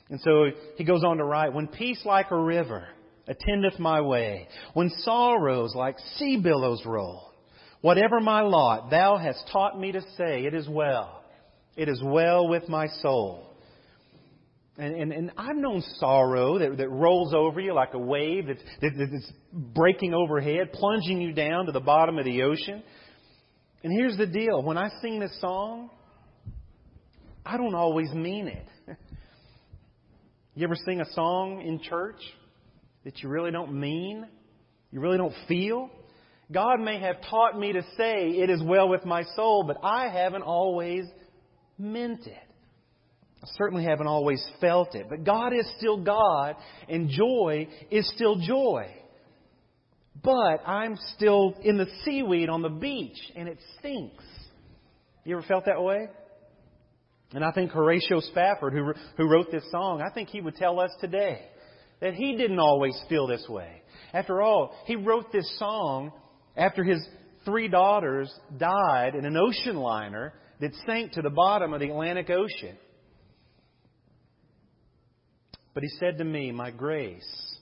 And 0.10 0.20
so 0.22 0.48
he 0.78 0.84
goes 0.84 1.04
on 1.04 1.18
to 1.18 1.24
write, 1.24 1.54
When 1.54 1.68
peace 1.68 2.02
like 2.06 2.32
a 2.32 2.38
river 2.38 2.88
attendeth 3.28 3.80
my 3.80 4.02
way, 4.02 4.48
when 4.74 4.90
sorrows 5.00 5.74
like 5.74 5.98
sea 6.18 6.40
billows 6.42 6.84
roll, 6.86 7.32
whatever 7.82 8.20
my 8.20 8.42
lot, 8.42 8.90
thou 8.90 9.18
hast 9.18 9.50
taught 9.52 9.80
me 9.80 9.92
to 9.94 10.02
say, 10.18 10.46
It 10.46 10.54
is 10.54 10.68
well. 10.68 11.24
It 11.75 11.89
is 11.89 12.01
well 12.04 12.48
with 12.48 12.69
my 12.69 12.88
soul. 13.01 13.45
And, 14.77 14.95
and, 14.95 15.13
and 15.13 15.31
I've 15.38 15.56
known 15.56 15.81
sorrow 16.00 16.60
that, 16.60 16.77
that 16.77 16.89
rolls 16.89 17.33
over 17.33 17.62
you 17.62 17.74
like 17.74 17.94
a 17.94 18.00
wave 18.00 18.48
that's, 18.48 18.62
that, 18.81 18.92
that's 18.98 19.31
breaking 19.53 20.13
overhead, 20.13 20.74
plunging 20.74 21.22
you 21.22 21.32
down 21.32 21.67
to 21.67 21.72
the 21.72 21.79
bottom 21.79 22.17
of 22.17 22.25
the 22.25 22.44
ocean. 22.44 22.84
And 23.84 23.94
here's 23.98 24.17
the 24.17 24.25
deal 24.25 24.62
when 24.62 24.77
I 24.77 24.89
sing 25.01 25.20
this 25.20 25.36
song, 25.39 25.89
I 27.46 27.58
don't 27.58 27.75
always 27.75 28.12
mean 28.12 28.48
it. 28.48 28.67
You 30.58 30.63
ever 30.63 30.77
sing 30.86 31.01
a 31.01 31.12
song 31.12 31.62
in 31.62 31.82
church 31.82 32.22
that 33.03 33.22
you 33.22 33.27
really 33.27 33.51
don't 33.51 33.77
mean? 33.77 34.25
You 34.89 35.01
really 35.01 35.17
don't 35.17 35.34
feel? 35.50 35.89
God 36.50 36.79
may 36.79 36.98
have 37.01 37.17
taught 37.29 37.60
me 37.60 37.74
to 37.74 37.82
say, 37.98 38.29
It 38.29 38.50
is 38.50 38.63
well 38.63 38.88
with 38.88 39.03
my 39.03 39.24
soul, 39.36 39.65
but 39.67 39.75
I 39.84 40.08
haven't 40.08 40.44
always 40.44 41.03
meant 41.77 42.25
it. 42.27 42.38
I 43.44 43.48
certainly 43.58 43.84
haven't 43.84 44.08
always 44.08 44.44
felt 44.60 44.96
it. 44.96 45.08
But 45.10 45.24
God 45.24 45.53
is 45.53 45.70
still 45.77 46.03
God, 46.03 46.55
and 46.89 47.10
joy 47.10 47.67
is 47.91 48.10
still 48.15 48.38
joy. 48.38 48.91
But 50.24 50.67
I'm 50.67 50.98
still 51.15 51.53
in 51.62 51.77
the 51.77 51.88
seaweed 52.03 52.50
on 52.50 52.62
the 52.62 52.70
beach, 52.70 53.20
and 53.36 53.48
it 53.48 53.60
stinks. 53.77 54.24
You 55.24 55.38
ever 55.38 55.46
felt 55.48 55.65
that 55.65 55.82
way? 55.82 56.08
And 57.34 57.44
I 57.44 57.51
think 57.51 57.72
Horatio 57.72 58.20
Spafford, 58.22 58.74
who, 58.74 58.94
who 59.17 59.29
wrote 59.29 59.51
this 59.51 59.70
song, 59.72 60.01
I 60.01 60.13
think 60.13 60.29
he 60.29 60.41
would 60.41 60.55
tell 60.55 60.79
us 60.79 60.91
today 61.01 61.41
that 62.00 62.13
he 62.13 62.36
didn't 62.38 62.60
always 62.60 62.98
feel 63.10 63.27
this 63.27 63.46
way. 63.50 63.82
After 64.13 64.41
all, 64.41 64.74
he 64.86 64.96
wrote 64.96 65.32
this 65.32 65.58
song 65.60 66.12
after 66.55 66.84
his 66.84 67.05
three 67.44 67.67
daughters 67.67 68.34
died 68.58 69.15
in 69.15 69.25
an 69.25 69.38
ocean 69.38 69.75
liner 69.75 70.34
that 70.60 70.72
sank 70.86 71.14
to 71.14 71.22
the 71.22 71.30
bottom 71.30 71.74
of 71.74 71.80
the 71.80 71.90
Atlantic 71.90 72.30
Ocean. 72.30 72.78
But 75.74 75.84
he 75.84 75.90
said 76.00 76.18
to 76.20 76.24
me, 76.24 76.52
My 76.52 76.72
grace 76.72 77.56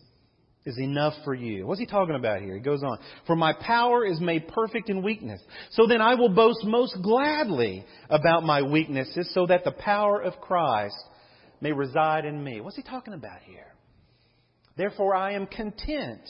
is 0.66 0.78
enough 0.78 1.14
for 1.26 1.34
you. 1.34 1.66
What's 1.66 1.80
he 1.80 1.86
talking 1.86 2.16
about 2.16 2.42
here? 2.42 2.56
He 2.56 2.62
goes 2.62 2.84
on. 2.84 2.98
For 3.28 3.36
my 3.36 3.54
power 3.54 4.06
is 4.06 4.20
made 4.22 4.48
perfect 4.48 4.90
in 4.90 5.04
weakness. 5.04 5.42
So 5.72 5.88
then 5.88 6.02
I 6.02 6.16
will 6.16 6.30
boast 6.30 6.64
most 6.64 6.98
gladly 7.02 7.86
about 8.10 8.44
my 8.44 8.62
weaknesses 8.62 9.30
so 9.34 9.46
that 9.48 9.64
the 9.64 9.72
power 9.72 10.22
of 10.22 10.40
Christ 10.40 10.96
may 11.60 11.72
reside 11.72 12.26
in 12.26 12.42
me. 12.42 12.62
What's 12.62 12.78
he 12.78 12.84
talking 12.84 13.14
about 13.14 13.42
here? 13.42 13.74
Therefore 14.78 15.16
I 15.16 15.34
am 15.34 15.48
content 15.48 16.22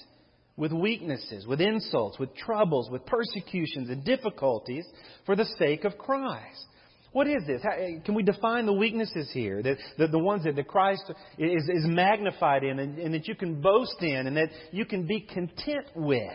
with 0.56 0.72
weaknesses, 0.72 1.48
with 1.48 1.62
insults, 1.62 2.20
with 2.20 2.36
troubles, 2.36 2.90
with 2.92 3.06
persecutions 3.06 3.90
and 3.90 4.04
difficulties 4.04 4.86
for 5.26 5.36
the 5.36 5.46
sake 5.58 5.84
of 5.84 5.98
Christ. 5.98 6.66
What 7.12 7.28
is 7.28 7.44
this? 7.46 7.62
How, 7.64 7.72
eh, 7.72 8.00
can 8.04 8.16
we 8.16 8.24
define 8.24 8.66
the 8.66 8.74
weaknesses 8.74 9.30
here? 9.32 9.62
The, 9.62 9.78
the, 9.98 10.08
the 10.08 10.20
ones 10.20 10.44
that 10.46 10.56
the 10.56 10.64
Christ 10.64 11.04
is, 11.38 11.64
is 11.64 11.86
magnified 11.86 12.64
in 12.64 12.80
and, 12.80 12.98
and 12.98 13.14
that 13.14 13.28
you 13.28 13.36
can 13.36 13.62
boast 13.62 14.02
in 14.02 14.28
and 14.28 14.36
that 14.36 14.50
you 14.72 14.86
can 14.86 15.06
be 15.06 15.22
content 15.22 15.88
with. 15.96 16.32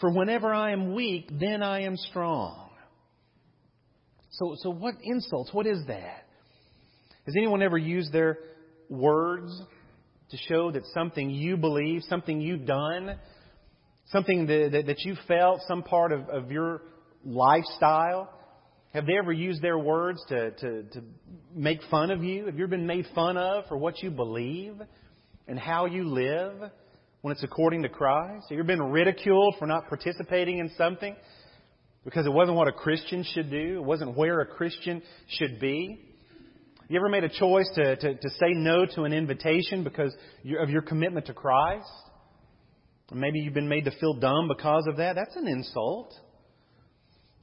For 0.00 0.10
whenever 0.10 0.52
I 0.52 0.72
am 0.72 0.94
weak, 0.94 1.28
then 1.40 1.62
I 1.62 1.82
am 1.82 1.96
strong. 1.96 2.70
So, 4.30 4.56
so 4.58 4.70
what 4.70 4.94
insults? 5.02 5.52
What 5.52 5.66
is 5.66 5.78
that? 5.86 6.24
Has 7.26 7.34
anyone 7.36 7.62
ever 7.62 7.78
used 7.78 8.12
their 8.12 8.38
words 8.88 9.52
to 10.32 10.36
show 10.48 10.72
that 10.72 10.84
something 10.92 11.30
you 11.30 11.56
believe, 11.56 12.02
something 12.08 12.40
you've 12.40 12.66
done, 12.66 13.16
something 14.06 14.46
that, 14.46 14.70
that, 14.72 14.86
that 14.86 15.00
you 15.00 15.16
felt, 15.28 15.60
some 15.68 15.82
part 15.82 16.12
of, 16.12 16.28
of 16.28 16.50
your 16.50 16.82
lifestyle, 17.24 18.30
have 18.92 19.06
they 19.06 19.16
ever 19.16 19.32
used 19.32 19.62
their 19.62 19.78
words 19.78 20.22
to, 20.28 20.50
to, 20.50 20.82
to 20.82 21.02
make 21.54 21.80
fun 21.90 22.10
of 22.10 22.24
you? 22.24 22.46
Have 22.46 22.56
you 22.56 22.64
ever 22.64 22.70
been 22.70 22.86
made 22.86 23.06
fun 23.14 23.36
of 23.36 23.66
for 23.68 23.76
what 23.76 24.02
you 24.02 24.10
believe 24.10 24.74
and 25.46 25.58
how 25.58 25.86
you 25.86 26.04
live 26.04 26.54
when 27.22 27.32
it's 27.32 27.42
according 27.42 27.82
to 27.82 27.88
Christ? 27.88 28.46
Have 28.50 28.58
you 28.58 28.64
been 28.64 28.82
ridiculed 28.82 29.54
for 29.58 29.66
not 29.66 29.88
participating 29.88 30.58
in 30.58 30.70
something 30.76 31.16
because 32.04 32.26
it 32.26 32.32
wasn't 32.32 32.56
what 32.56 32.68
a 32.68 32.72
Christian 32.72 33.24
should 33.34 33.50
do? 33.50 33.76
It 33.78 33.84
wasn't 33.84 34.16
where 34.16 34.40
a 34.40 34.46
Christian 34.46 35.02
should 35.28 35.60
be? 35.60 36.11
You 36.92 36.98
ever 36.98 37.08
made 37.08 37.24
a 37.24 37.30
choice 37.30 37.70
to, 37.76 37.96
to, 37.96 38.14
to 38.16 38.30
say 38.32 38.52
no 38.52 38.84
to 38.84 39.04
an 39.04 39.14
invitation 39.14 39.82
because 39.82 40.14
of 40.60 40.68
your 40.68 40.82
commitment 40.82 41.24
to 41.24 41.32
Christ? 41.32 41.88
Maybe 43.10 43.38
you've 43.38 43.54
been 43.54 43.70
made 43.70 43.86
to 43.86 43.92
feel 43.98 44.12
dumb 44.12 44.46
because 44.46 44.84
of 44.86 44.98
that. 44.98 45.14
That's 45.14 45.34
an 45.34 45.48
insult. 45.48 46.12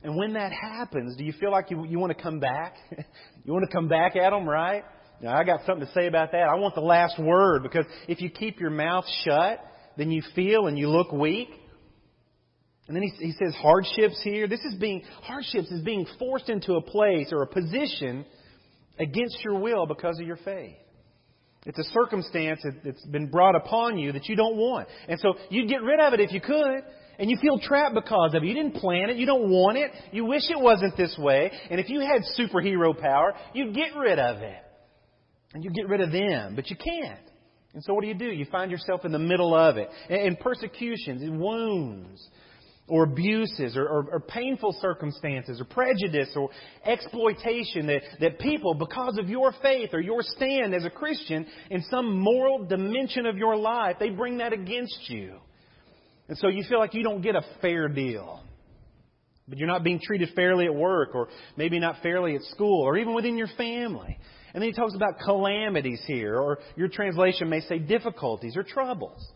And 0.04 0.16
when 0.16 0.34
that 0.34 0.52
happens, 0.52 1.16
do 1.18 1.24
you 1.24 1.34
feel 1.40 1.50
like 1.50 1.72
you, 1.72 1.84
you 1.88 1.98
want 1.98 2.16
to 2.16 2.24
come 2.24 2.40
back? 2.40 2.76
you 3.44 3.52
want 3.52 3.68
to 3.68 3.76
come 3.76 3.88
back 3.88 4.16
at 4.16 4.30
them, 4.30 4.48
right? 4.48 4.84
Now, 5.20 5.36
I 5.36 5.44
got 5.44 5.66
something 5.66 5.88
to 5.88 5.94
say 5.94 6.06
about 6.06 6.32
that. 6.34 6.44
I 6.44 6.54
want 6.54 6.76
the 6.76 6.82
last 6.82 7.18
word 7.18 7.64
because 7.64 7.86
if 8.08 8.22
you 8.22 8.30
keep 8.30 8.60
your 8.60 8.70
mouth 8.70 9.06
shut, 9.26 9.66
then 9.98 10.12
you 10.12 10.22
feel 10.36 10.68
and 10.68 10.78
you 10.78 10.90
look 10.90 11.12
weak. 11.12 11.50
And 12.88 12.96
then 12.96 13.02
he, 13.02 13.26
he 13.26 13.32
says 13.32 13.56
hardships 13.56 14.22
here. 14.24 14.48
This 14.48 14.64
is 14.64 14.76
being, 14.76 15.02
hardships 15.24 15.72
is 15.72 15.82
being 15.82 16.06
forced 16.20 16.50
into 16.50 16.74
a 16.74 16.82
place 16.84 17.30
or 17.32 17.42
a 17.42 17.48
position 17.48 18.28
against 19.00 19.38
your 19.44 19.60
will 19.60 19.86
because 19.86 20.20
of 20.20 20.28
your 20.28 20.38
faith. 20.38 20.76
It's 21.66 21.80
a 21.80 21.84
circumstance 21.94 22.62
that's 22.84 23.06
been 23.06 23.30
brought 23.30 23.56
upon 23.56 23.98
you 23.98 24.14
that 24.14 24.28
you 24.28 24.36
don't 24.36 24.56
want. 24.56 24.88
And 25.08 25.20
so 25.20 25.36
you'd 25.50 25.70
get 25.70 25.82
rid 25.82 26.00
of 26.00 26.14
it 26.14 26.20
if 26.20 26.32
you 26.32 26.40
could 26.40 26.84
and 27.18 27.30
you 27.30 27.38
feel 27.42 27.60
trapped 27.60 27.96
because 27.96 28.34
of 28.34 28.44
it. 28.44 28.48
You 28.48 28.54
didn't 28.54 28.76
plan 28.76 29.10
it. 29.10 29.18
You 29.18 29.26
don't 29.26 29.50
want 29.50 29.78
it. 29.78 29.92
You 30.12 30.26
wish 30.26 30.44
it 30.50 30.60
wasn't 30.60 30.96
this 30.96 31.16
way. 31.20 31.52
And 31.70 31.80
if 31.80 31.90
you 31.90 32.00
had 32.00 32.22
superhero 32.40 32.98
power, 32.98 33.34
you'd 33.54 33.76
get 33.76 33.96
rid 33.98 34.20
of 34.20 34.38
it. 34.38 34.64
And 35.54 35.64
you 35.64 35.72
get 35.72 35.90
rid 35.90 36.00
of 36.00 36.12
them. 36.12 36.56
But 36.56 36.70
you 36.70 36.78
can't. 36.78 37.20
And 37.74 37.84
so 37.84 37.94
what 37.94 38.02
do 38.02 38.08
you 38.08 38.14
do? 38.14 38.26
You 38.26 38.46
find 38.46 38.72
yourself 38.72 39.04
in 39.04 39.12
the 39.12 39.20
middle 39.20 39.54
of 39.54 39.76
it. 39.78 39.90
And 40.10 40.22
in 40.22 40.36
persecutions 40.38 41.22
and 41.22 41.42
wounds 41.42 42.26
or 42.90 43.04
abuses 43.04 43.78
or, 43.78 43.88
or, 43.88 44.08
or, 44.12 44.20
painful 44.20 44.76
circumstances 44.82 45.62
or 45.62 45.66
prejudice 45.66 46.30
or 46.36 46.50
exploitation 46.86 47.88
that, 47.88 48.02
that 48.20 48.40
people, 48.40 48.74
because 48.74 49.18
of 49.18 49.30
your 49.30 49.54
faith 49.62 49.90
or 49.94 50.02
your 50.02 50.22
stand 50.22 50.74
as 50.74 50.86
a 50.86 50.90
Christian 50.90 51.46
in 51.70 51.84
some 51.90 52.18
moral 52.20 52.66
dimension 52.66 53.26
of 53.26 53.38
your 53.38 53.56
life, 53.56 53.98
they 54.00 54.10
bring 54.10 54.40
that 54.40 54.54
against 54.54 55.10
you. 55.10 55.36
And 56.28 56.38
so 56.38 56.48
you 56.48 56.64
feel 56.68 56.80
like 56.80 56.94
you 56.94 57.04
don't 57.04 57.22
get 57.22 57.36
a 57.36 57.44
fair 57.62 57.88
deal. 57.88 58.44
But 59.48 59.58
you're 59.58 59.68
not 59.68 59.84
being 59.84 60.00
treated 60.00 60.30
fairly 60.36 60.66
at 60.66 60.76
work, 60.76 61.16
or 61.16 61.28
maybe 61.58 61.80
not 61.80 62.04
fairly 62.04 62.36
at 62.36 62.44
school, 62.44 62.84
or 62.84 62.98
even 62.98 63.16
within 63.16 63.36
your 63.36 63.50
family. 63.58 64.18
And 64.54 64.62
then 64.62 64.70
he 64.70 64.76
talks 64.76 64.96
about 64.96 65.20
calamities 65.24 66.02
here, 66.06 66.36
or 66.38 66.60
your 66.76 66.88
translation 66.88 67.50
may 67.50 67.62
say 67.62 67.80
difficulties 67.80 68.56
or 68.56 68.64
troubles. 68.64 69.28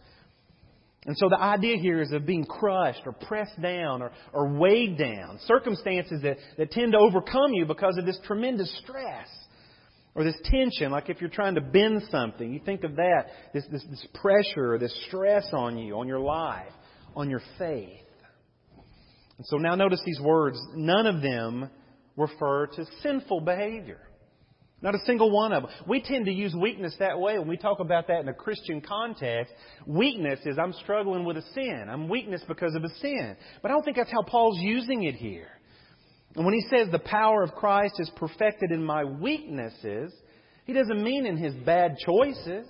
And 1.05 1.17
so 1.17 1.27
the 1.27 1.39
idea 1.39 1.77
here 1.77 2.01
is 2.01 2.11
of 2.13 2.25
being 2.25 2.45
crushed 2.45 3.01
or 3.05 3.11
pressed 3.11 3.61
down 3.61 4.01
or, 4.01 4.11
or 4.31 4.57
weighed 4.57 4.97
down. 4.97 5.39
Circumstances 5.45 6.21
that, 6.23 6.37
that 6.57 6.71
tend 6.71 6.93
to 6.93 6.97
overcome 6.97 7.53
you 7.53 7.65
because 7.65 7.97
of 7.97 8.05
this 8.05 8.19
tremendous 8.25 8.73
stress 8.83 9.27
or 10.15 10.23
this 10.23 10.39
tension, 10.45 10.91
like 10.91 11.09
if 11.09 11.19
you're 11.19 11.29
trying 11.29 11.55
to 11.55 11.61
bend 11.61 12.03
something. 12.09 12.53
You 12.53 12.61
think 12.63 12.83
of 12.83 12.95
that, 12.95 13.25
this, 13.53 13.65
this, 13.71 13.83
this 13.89 14.07
pressure 14.13 14.75
or 14.75 14.77
this 14.79 14.95
stress 15.07 15.45
on 15.51 15.77
you, 15.77 15.97
on 15.97 16.07
your 16.07 16.19
life 16.19 16.71
on 17.15 17.29
your 17.29 17.41
faith. 17.57 17.99
And 19.37 19.47
so 19.47 19.57
now 19.57 19.75
notice 19.75 20.01
these 20.05 20.19
words. 20.21 20.59
None 20.75 21.07
of 21.07 21.21
them 21.21 21.69
refer 22.15 22.67
to 22.67 22.85
sinful 23.01 23.41
behavior. 23.41 23.99
Not 24.83 24.95
a 24.95 24.99
single 25.05 25.31
one 25.31 25.53
of 25.53 25.63
them. 25.63 25.71
We 25.87 26.01
tend 26.01 26.25
to 26.25 26.31
use 26.31 26.53
weakness 26.53 26.93
that 26.99 27.17
way 27.17 27.39
when 27.39 27.47
we 27.47 27.55
talk 27.55 27.79
about 27.79 28.07
that 28.07 28.19
in 28.19 28.27
a 28.27 28.33
Christian 28.33 28.81
context. 28.81 29.53
Weakness 29.87 30.41
is 30.45 30.57
I'm 30.61 30.73
struggling 30.73 31.23
with 31.23 31.37
a 31.37 31.43
sin. 31.53 31.87
I'm 31.89 32.09
weakness 32.09 32.41
because 32.49 32.75
of 32.75 32.83
a 32.83 32.89
sin. 32.99 33.37
But 33.61 33.71
I 33.71 33.73
don't 33.73 33.83
think 33.83 33.95
that's 33.95 34.11
how 34.11 34.23
Paul's 34.23 34.59
using 34.59 35.03
it 35.03 35.15
here. 35.15 35.47
And 36.35 36.43
when 36.43 36.53
he 36.53 36.65
says 36.69 36.89
the 36.91 36.99
power 36.99 37.43
of 37.43 37.53
Christ 37.53 37.93
is 37.99 38.11
perfected 38.17 38.71
in 38.71 38.83
my 38.83 39.05
weaknesses, 39.05 40.13
he 40.65 40.73
doesn't 40.73 41.01
mean 41.01 41.25
in 41.25 41.37
his 41.37 41.53
bad 41.65 41.95
choices. 42.05 42.67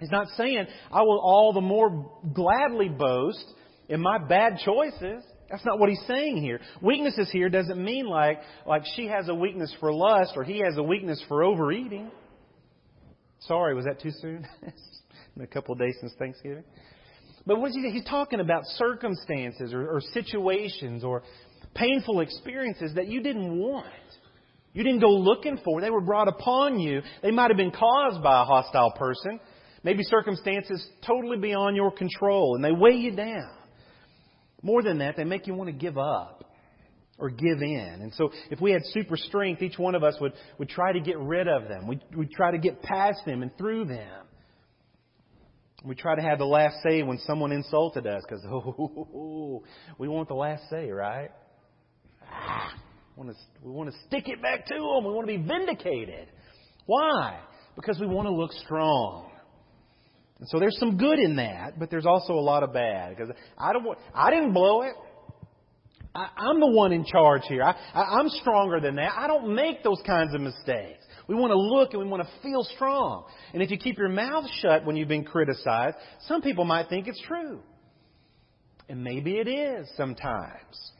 He's 0.00 0.10
not 0.10 0.28
saying, 0.36 0.66
I 0.90 1.02
will 1.02 1.20
all 1.22 1.52
the 1.52 1.60
more 1.60 2.10
gladly 2.32 2.88
boast 2.88 3.44
in 3.90 4.00
my 4.00 4.16
bad 4.16 4.60
choices. 4.64 5.22
That's 5.50 5.64
not 5.64 5.78
what 5.78 5.88
he's 5.88 6.02
saying 6.06 6.38
here. 6.38 6.60
Weaknesses 6.82 7.28
here 7.30 7.48
doesn't 7.48 7.82
mean 7.82 8.06
like, 8.06 8.40
like 8.66 8.82
she 8.96 9.06
has 9.06 9.28
a 9.28 9.34
weakness 9.34 9.74
for 9.78 9.92
lust 9.92 10.32
or 10.36 10.44
he 10.44 10.58
has 10.58 10.76
a 10.76 10.82
weakness 10.82 11.22
for 11.28 11.44
overeating. 11.44 12.10
Sorry, 13.40 13.74
was 13.74 13.84
that 13.84 14.00
too 14.00 14.10
soon? 14.20 14.46
in 15.36 15.42
a 15.42 15.46
couple 15.46 15.72
of 15.72 15.78
days 15.78 15.96
since 16.00 16.12
Thanksgiving. 16.18 16.64
But 17.46 17.60
what 17.60 17.70
he, 17.70 17.90
he's 17.90 18.04
talking 18.04 18.40
about 18.40 18.64
circumstances 18.76 19.72
or, 19.72 19.88
or 19.88 20.00
situations 20.12 21.04
or 21.04 21.22
painful 21.74 22.20
experiences 22.20 22.92
that 22.94 23.06
you 23.06 23.22
didn't 23.22 23.56
want. 23.56 23.86
You 24.72 24.82
didn't 24.82 25.00
go 25.00 25.10
looking 25.10 25.58
for. 25.64 25.80
They 25.80 25.90
were 25.90 26.00
brought 26.00 26.28
upon 26.28 26.80
you. 26.80 27.02
They 27.22 27.30
might 27.30 27.50
have 27.50 27.56
been 27.56 27.70
caused 27.70 28.22
by 28.22 28.42
a 28.42 28.44
hostile 28.44 28.90
person. 28.92 29.40
Maybe 29.82 30.02
circumstances 30.02 30.84
totally 31.06 31.38
beyond 31.38 31.76
your 31.76 31.92
control 31.92 32.56
and 32.56 32.64
they 32.64 32.72
weigh 32.72 32.96
you 32.96 33.14
down. 33.14 33.50
More 34.66 34.82
than 34.82 34.98
that, 34.98 35.16
they 35.16 35.22
make 35.22 35.46
you 35.46 35.54
want 35.54 35.68
to 35.68 35.72
give 35.72 35.96
up 35.96 36.42
or 37.20 37.30
give 37.30 37.62
in. 37.62 37.98
And 38.02 38.12
so 38.14 38.32
if 38.50 38.60
we 38.60 38.72
had 38.72 38.82
super 38.86 39.16
strength, 39.16 39.62
each 39.62 39.78
one 39.78 39.94
of 39.94 40.02
us 40.02 40.16
would, 40.20 40.32
would 40.58 40.68
try 40.68 40.92
to 40.92 40.98
get 40.98 41.16
rid 41.20 41.46
of 41.46 41.68
them. 41.68 41.86
We'd, 41.86 42.02
we'd 42.16 42.32
try 42.32 42.50
to 42.50 42.58
get 42.58 42.82
past 42.82 43.20
them 43.24 43.42
and 43.42 43.56
through 43.56 43.84
them. 43.84 44.24
We 45.84 45.94
try 45.94 46.16
to 46.16 46.20
have 46.20 46.38
the 46.38 46.46
last 46.46 46.78
say 46.82 47.04
when 47.04 47.18
someone 47.18 47.52
insulted 47.52 48.08
us 48.08 48.24
because, 48.28 48.44
oh, 48.50 49.62
we 49.98 50.08
want 50.08 50.26
the 50.26 50.34
last 50.34 50.64
say, 50.68 50.90
right? 50.90 51.30
We 53.16 53.24
want, 53.24 53.36
to, 53.36 53.36
we 53.62 53.70
want 53.70 53.90
to 53.92 53.96
stick 54.08 54.24
it 54.26 54.42
back 54.42 54.66
to 54.66 54.74
them. 54.74 55.04
We 55.04 55.12
want 55.12 55.28
to 55.28 55.38
be 55.38 55.46
vindicated. 55.46 56.26
Why? 56.86 57.38
Because 57.76 58.00
we 58.00 58.08
want 58.08 58.26
to 58.26 58.34
look 58.34 58.50
strong. 58.64 59.30
And 60.38 60.48
so 60.48 60.58
there's 60.58 60.78
some 60.78 60.98
good 60.98 61.18
in 61.18 61.36
that, 61.36 61.78
but 61.78 61.90
there's 61.90 62.06
also 62.06 62.34
a 62.34 62.40
lot 62.40 62.62
of 62.62 62.72
bad 62.72 63.16
because 63.16 63.34
I 63.56 63.72
don't 63.72 63.84
want, 63.84 63.98
I 64.14 64.30
didn't 64.30 64.52
blow 64.52 64.82
it. 64.82 64.92
I, 66.14 66.28
I'm 66.36 66.60
the 66.60 66.66
one 66.66 66.92
in 66.92 67.04
charge 67.04 67.42
here. 67.48 67.62
I, 67.62 67.74
I, 67.94 68.18
I'm 68.18 68.28
stronger 68.28 68.80
than 68.80 68.96
that. 68.96 69.12
I 69.16 69.26
don't 69.26 69.54
make 69.54 69.82
those 69.82 70.00
kinds 70.06 70.34
of 70.34 70.40
mistakes. 70.40 71.04
We 71.28 71.34
want 71.34 71.50
to 71.50 71.58
look 71.58 71.92
and 71.92 72.02
we 72.02 72.08
want 72.08 72.22
to 72.22 72.28
feel 72.42 72.64
strong. 72.74 73.24
And 73.52 73.62
if 73.62 73.70
you 73.70 73.78
keep 73.78 73.98
your 73.98 74.08
mouth 74.08 74.44
shut 74.60 74.84
when 74.84 74.96
you've 74.96 75.08
been 75.08 75.24
criticized, 75.24 75.96
some 76.20 76.42
people 76.42 76.64
might 76.64 76.88
think 76.88 77.08
it's 77.08 77.20
true. 77.26 77.60
And 78.88 79.02
maybe 79.02 79.38
it 79.38 79.48
is 79.48 79.88
sometimes. 79.96 80.92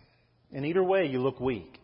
And 0.52 0.64
either 0.66 0.82
way, 0.82 1.06
you 1.06 1.20
look 1.20 1.40
weak. 1.40 1.78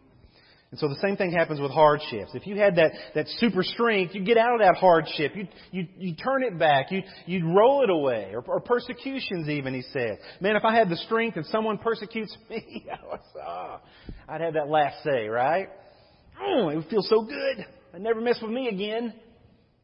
And 0.73 0.81
so 0.81 0.89
the 0.89 0.99
same 1.03 1.19
thing 1.19 1.31
happens 1.31 1.61
with 1.61 1.71
hardships. 1.71 2.31
If 2.33 2.47
you 2.47 2.57
had 2.57 2.77
that, 2.77 2.93
that 3.15 3.29
super 3.37 3.63
strength, 3.63 4.15
you 4.15 4.25
get 4.25 4.39
out 4.39 4.55
of 4.55 4.61
that 4.61 4.77
hardship. 4.77 5.33
You, 5.37 5.47
you, 5.71 5.87
you 5.99 6.17
turn 6.17 6.43
it 6.43 6.59
back. 6.59 6.91
You, 6.91 7.03
you'd 7.27 7.45
roll 7.45 7.85
it 7.85 7.91
away. 7.91 8.31
Or, 8.33 8.41
or 8.41 8.59
persecutions 8.59 9.51
even, 9.51 9.75
he 9.75 9.83
said. 9.93 10.17
Man, 10.41 10.57
if 10.57 10.65
I 10.65 10.75
had 10.75 10.89
the 10.89 10.97
strength 10.97 11.37
and 11.37 11.45
someone 11.45 11.77
persecutes 11.77 12.35
me, 12.51 12.87
oh, 13.47 13.81
I'd 14.27 14.41
have 14.41 14.55
that 14.55 14.69
last 14.69 15.05
say, 15.05 15.29
right? 15.29 15.69
Oh, 16.43 16.71
it 16.71 16.77
would 16.77 16.89
feel 16.89 17.03
so 17.03 17.23
good. 17.23 17.67
I'd 17.93 18.01
never 18.01 18.23
mess 18.23 18.39
with 18.41 18.51
me 18.51 18.69
again. 18.69 19.13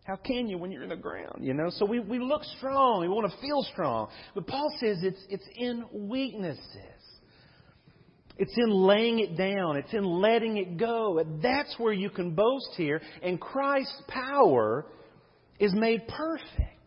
How 0.05 0.17
can 0.17 0.49
you 0.49 0.57
when 0.57 0.73
you're 0.73 0.85
in 0.85 0.89
the 0.89 0.97
ground? 0.97 1.41
You 1.41 1.53
know, 1.53 1.69
so 1.69 1.85
we, 1.85 2.01
we 2.01 2.19
look 2.19 2.43
strong. 2.57 3.03
We 3.03 3.09
want 3.09 3.31
to 3.31 3.39
feel 3.43 3.63
strong. 3.73 4.09
But 4.35 4.47
Paul 4.47 4.75
says 4.81 5.01
it's, 5.03 5.23
it's 5.29 5.47
in 5.55 5.85
weaknesses. 5.93 6.98
It's 8.39 8.57
in 8.57 8.71
laying 8.71 9.19
it 9.19 9.37
down. 9.37 9.77
It's 9.77 9.93
in 9.93 10.05
letting 10.05 10.57
it 10.57 10.77
go. 10.79 11.21
That's 11.43 11.75
where 11.79 11.93
you 11.93 12.09
can 12.09 12.35
boast 12.35 12.71
here. 12.77 13.03
And 13.23 13.41
Christ's 13.41 14.03
power 14.07 14.87
is 15.59 15.75
made 15.75 16.07
perfect. 16.07 16.79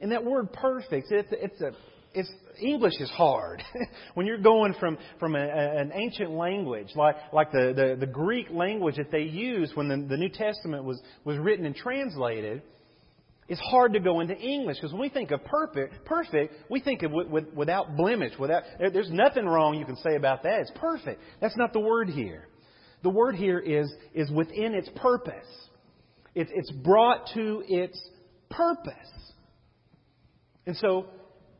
And 0.00 0.10
that 0.10 0.24
word 0.24 0.52
perfect, 0.52 1.12
it's, 1.12 1.28
it's 1.30 1.60
a, 1.60 1.70
it's 2.12 2.30
English 2.60 2.94
is 3.00 3.10
hard. 3.10 3.62
when 4.14 4.26
you're 4.26 4.38
going 4.38 4.74
from, 4.80 4.98
from 5.20 5.36
a, 5.36 5.40
an 5.40 5.92
ancient 5.94 6.30
language, 6.30 6.88
like, 6.96 7.16
like 7.32 7.52
the, 7.52 7.72
the, 7.74 8.06
the 8.06 8.12
Greek 8.12 8.48
language 8.50 8.96
that 8.96 9.12
they 9.12 9.22
used 9.22 9.76
when 9.76 9.88
the, 9.88 9.96
the 10.08 10.16
New 10.16 10.28
Testament 10.28 10.84
was, 10.84 11.00
was 11.24 11.38
written 11.38 11.66
and 11.66 11.76
translated, 11.76 12.62
it's 13.52 13.60
hard 13.60 13.92
to 13.92 14.00
go 14.00 14.20
into 14.20 14.34
English 14.34 14.78
because 14.78 14.92
when 14.92 15.02
we 15.02 15.10
think 15.10 15.30
of 15.30 15.44
perfect, 15.44 16.06
perfect, 16.06 16.54
we 16.70 16.80
think 16.80 17.02
of 17.02 17.12
with, 17.12 17.28
with, 17.28 17.52
without 17.52 17.98
blemish, 17.98 18.32
without 18.38 18.62
there's 18.78 19.10
nothing 19.10 19.44
wrong 19.44 19.74
you 19.74 19.84
can 19.84 19.96
say 19.96 20.16
about 20.16 20.44
that. 20.44 20.60
It's 20.60 20.72
perfect. 20.76 21.20
That's 21.38 21.54
not 21.58 21.74
the 21.74 21.80
word 21.80 22.08
here. 22.08 22.48
The 23.02 23.10
word 23.10 23.34
here 23.34 23.58
is 23.58 23.92
is 24.14 24.30
within 24.30 24.72
its 24.72 24.88
purpose. 24.96 25.34
It's 26.34 26.50
it's 26.54 26.70
brought 26.70 27.28
to 27.34 27.62
its 27.68 28.00
purpose. 28.48 28.94
And 30.64 30.74
so 30.78 31.08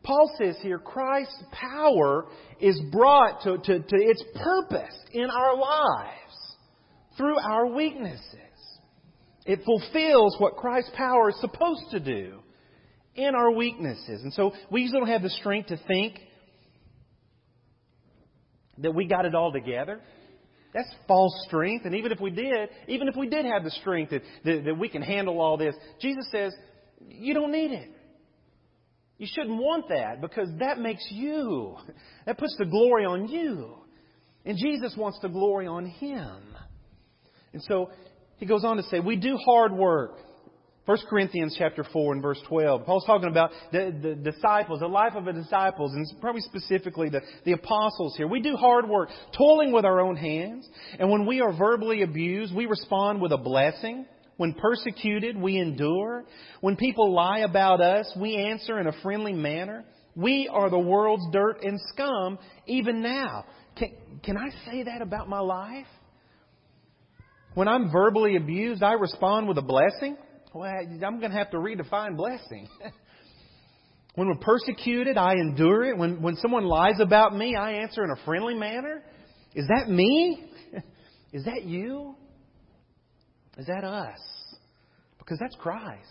Paul 0.02 0.34
says 0.38 0.56
here, 0.62 0.78
Christ's 0.78 1.44
power 1.52 2.24
is 2.58 2.80
brought 2.90 3.42
to, 3.42 3.58
to, 3.58 3.80
to 3.80 3.96
its 3.96 4.24
purpose 4.42 4.96
in 5.12 5.28
our 5.28 5.58
lives 5.58 6.56
through 7.18 7.38
our 7.38 7.66
weaknesses. 7.66 8.51
It 9.44 9.60
fulfills 9.64 10.36
what 10.38 10.56
Christ's 10.56 10.92
power 10.96 11.30
is 11.30 11.40
supposed 11.40 11.90
to 11.90 12.00
do 12.00 12.38
in 13.14 13.34
our 13.34 13.50
weaknesses. 13.50 14.22
And 14.22 14.32
so 14.32 14.52
we 14.70 14.82
usually 14.82 15.00
don't 15.00 15.08
have 15.08 15.22
the 15.22 15.30
strength 15.30 15.68
to 15.68 15.78
think 15.88 16.18
that 18.78 18.94
we 18.94 19.06
got 19.06 19.26
it 19.26 19.34
all 19.34 19.52
together. 19.52 20.00
That's 20.72 20.88
false 21.06 21.34
strength. 21.46 21.84
And 21.84 21.94
even 21.96 22.12
if 22.12 22.20
we 22.20 22.30
did, 22.30 22.70
even 22.88 23.08
if 23.08 23.16
we 23.16 23.28
did 23.28 23.44
have 23.44 23.64
the 23.64 23.70
strength 23.70 24.10
that, 24.10 24.22
that, 24.44 24.64
that 24.64 24.78
we 24.78 24.88
can 24.88 25.02
handle 25.02 25.40
all 25.40 25.56
this, 25.56 25.74
Jesus 26.00 26.26
says, 26.30 26.54
you 27.08 27.34
don't 27.34 27.52
need 27.52 27.72
it. 27.72 27.90
You 29.18 29.26
shouldn't 29.30 29.58
want 29.58 29.88
that 29.90 30.20
because 30.20 30.48
that 30.58 30.78
makes 30.78 31.06
you. 31.10 31.76
That 32.26 32.38
puts 32.38 32.56
the 32.58 32.64
glory 32.64 33.04
on 33.04 33.28
you. 33.28 33.76
And 34.44 34.58
Jesus 34.58 34.94
wants 34.96 35.18
the 35.20 35.28
glory 35.28 35.66
on 35.66 35.86
Him. 35.86 36.42
And 37.52 37.62
so 37.62 37.90
he 38.42 38.46
goes 38.46 38.64
on 38.64 38.76
to 38.76 38.82
say, 38.82 38.98
we 38.98 39.14
do 39.14 39.36
hard 39.36 39.70
work. 39.70 40.16
1 40.86 40.98
Corinthians 41.08 41.54
chapter 41.56 41.84
4 41.92 42.14
and 42.14 42.20
verse 42.20 42.40
12. 42.48 42.84
Paul's 42.84 43.04
talking 43.06 43.28
about 43.28 43.52
the, 43.70 43.96
the 44.02 44.32
disciples, 44.32 44.80
the 44.80 44.88
life 44.88 45.12
of 45.14 45.26
the 45.26 45.32
disciples, 45.32 45.92
and 45.92 46.04
probably 46.20 46.40
specifically 46.40 47.08
the, 47.08 47.20
the 47.44 47.52
apostles 47.52 48.16
here. 48.16 48.26
We 48.26 48.42
do 48.42 48.56
hard 48.56 48.88
work, 48.88 49.10
toiling 49.38 49.70
with 49.70 49.84
our 49.84 50.00
own 50.00 50.16
hands. 50.16 50.68
And 50.98 51.08
when 51.08 51.24
we 51.24 51.40
are 51.40 51.56
verbally 51.56 52.02
abused, 52.02 52.52
we 52.52 52.66
respond 52.66 53.22
with 53.22 53.30
a 53.30 53.38
blessing. 53.38 54.06
When 54.38 54.54
persecuted, 54.54 55.40
we 55.40 55.58
endure. 55.58 56.24
When 56.62 56.74
people 56.74 57.14
lie 57.14 57.44
about 57.48 57.80
us, 57.80 58.12
we 58.20 58.34
answer 58.34 58.80
in 58.80 58.88
a 58.88 59.02
friendly 59.04 59.34
manner. 59.34 59.84
We 60.16 60.50
are 60.52 60.68
the 60.68 60.80
world's 60.80 61.30
dirt 61.30 61.62
and 61.62 61.80
scum 61.94 62.40
even 62.66 63.02
now. 63.02 63.44
Can, 63.76 63.92
can 64.24 64.36
I 64.36 64.50
say 64.68 64.82
that 64.82 65.00
about 65.00 65.28
my 65.28 65.38
life? 65.38 65.86
When 67.54 67.68
I'm 67.68 67.90
verbally 67.90 68.36
abused, 68.36 68.82
I 68.82 68.92
respond 68.92 69.46
with 69.46 69.58
a 69.58 69.62
blessing. 69.62 70.16
Well, 70.54 70.70
I'm 70.70 71.18
going 71.20 71.32
to 71.32 71.38
have 71.38 71.50
to 71.50 71.58
redefine 71.58 72.16
blessing. 72.16 72.68
when 74.14 74.28
we're 74.28 74.36
persecuted, 74.36 75.18
I 75.18 75.34
endure 75.34 75.84
it. 75.84 75.98
When, 75.98 76.22
when 76.22 76.36
someone 76.36 76.64
lies 76.64 77.00
about 77.00 77.36
me, 77.36 77.54
I 77.54 77.72
answer 77.72 78.04
in 78.04 78.10
a 78.10 78.24
friendly 78.24 78.54
manner. 78.54 79.02
Is 79.54 79.66
that 79.68 79.90
me? 79.90 80.46
Is 81.32 81.44
that 81.44 81.64
you? 81.64 82.14
Is 83.58 83.66
that 83.66 83.84
us? 83.84 84.20
Because 85.18 85.38
that's 85.38 85.56
Christ. 85.56 86.08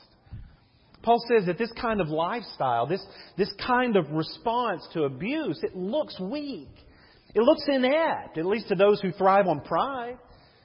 Paul 1.01 1.19
says 1.27 1.47
that 1.47 1.57
this 1.57 1.71
kind 1.79 1.99
of 1.99 2.09
lifestyle, 2.09 2.85
this, 2.85 3.03
this 3.35 3.51
kind 3.65 3.95
of 3.95 4.09
response 4.11 4.87
to 4.93 5.03
abuse, 5.03 5.59
it 5.63 5.75
looks 5.75 6.19
weak. 6.19 6.69
It 7.33 7.41
looks 7.41 7.63
inept, 7.67 8.37
at 8.37 8.45
least 8.45 8.67
to 8.67 8.75
those 8.75 9.01
who 9.01 9.11
thrive 9.11 9.47
on 9.47 9.61
pride. 9.61 10.17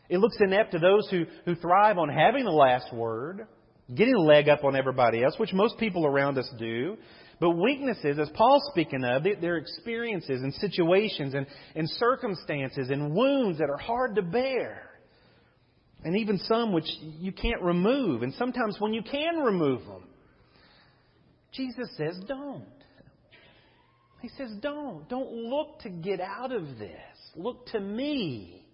It 0.08 0.18
looks 0.18 0.36
inept 0.40 0.72
to 0.72 0.78
those 0.78 1.08
who, 1.10 1.24
who 1.44 1.54
thrive 1.56 1.98
on 1.98 2.08
having 2.08 2.44
the 2.44 2.50
last 2.50 2.92
word, 2.92 3.46
getting 3.94 4.14
a 4.14 4.20
leg 4.20 4.48
up 4.48 4.64
on 4.64 4.76
everybody 4.76 5.22
else, 5.22 5.34
which 5.38 5.52
most 5.52 5.78
people 5.78 6.06
around 6.06 6.38
us 6.38 6.48
do. 6.58 6.96
But 7.38 7.50
weaknesses, 7.50 8.18
as 8.18 8.30
Paul's 8.34 8.66
speaking 8.72 9.04
of, 9.04 9.24
they're 9.40 9.58
experiences 9.58 10.40
and 10.42 10.54
situations 10.54 11.34
and, 11.34 11.46
and 11.74 11.88
circumstances 11.90 12.88
and 12.88 13.14
wounds 13.14 13.58
that 13.58 13.68
are 13.68 13.76
hard 13.76 14.16
to 14.16 14.22
bear. 14.22 14.82
And 16.02 16.16
even 16.16 16.38
some 16.38 16.72
which 16.72 16.88
you 17.00 17.32
can't 17.32 17.60
remove. 17.62 18.22
And 18.22 18.32
sometimes 18.34 18.76
when 18.78 18.94
you 18.94 19.02
can 19.02 19.38
remove 19.38 19.84
them, 19.84 20.04
Jesus 21.52 21.88
says, 21.96 22.18
don't. 22.26 22.64
He 24.22 24.28
says, 24.36 24.52
don't. 24.60 25.08
Don't 25.08 25.30
look 25.30 25.80
to 25.80 25.90
get 25.90 26.20
out 26.20 26.52
of 26.52 26.78
this. 26.78 26.96
Look 27.34 27.66
to 27.68 27.80
me 27.80 28.65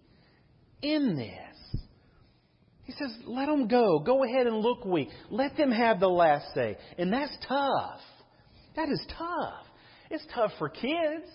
in 0.83 1.15
this. 1.15 1.81
He 2.83 2.91
says, 2.91 3.15
let 3.25 3.47
them 3.47 3.67
go. 3.67 3.99
Go 3.99 4.23
ahead 4.23 4.45
and 4.45 4.57
look 4.57 4.85
weak. 4.85 5.07
Let 5.29 5.55
them 5.55 5.71
have 5.71 5.99
the 5.99 6.09
last 6.09 6.53
say. 6.53 6.77
And 6.97 7.11
that's 7.11 7.35
tough. 7.47 8.01
That 8.75 8.89
is 8.89 9.01
tough. 9.17 9.65
It's 10.11 10.25
tough 10.35 10.51
for 10.59 10.69
kids. 10.69 11.25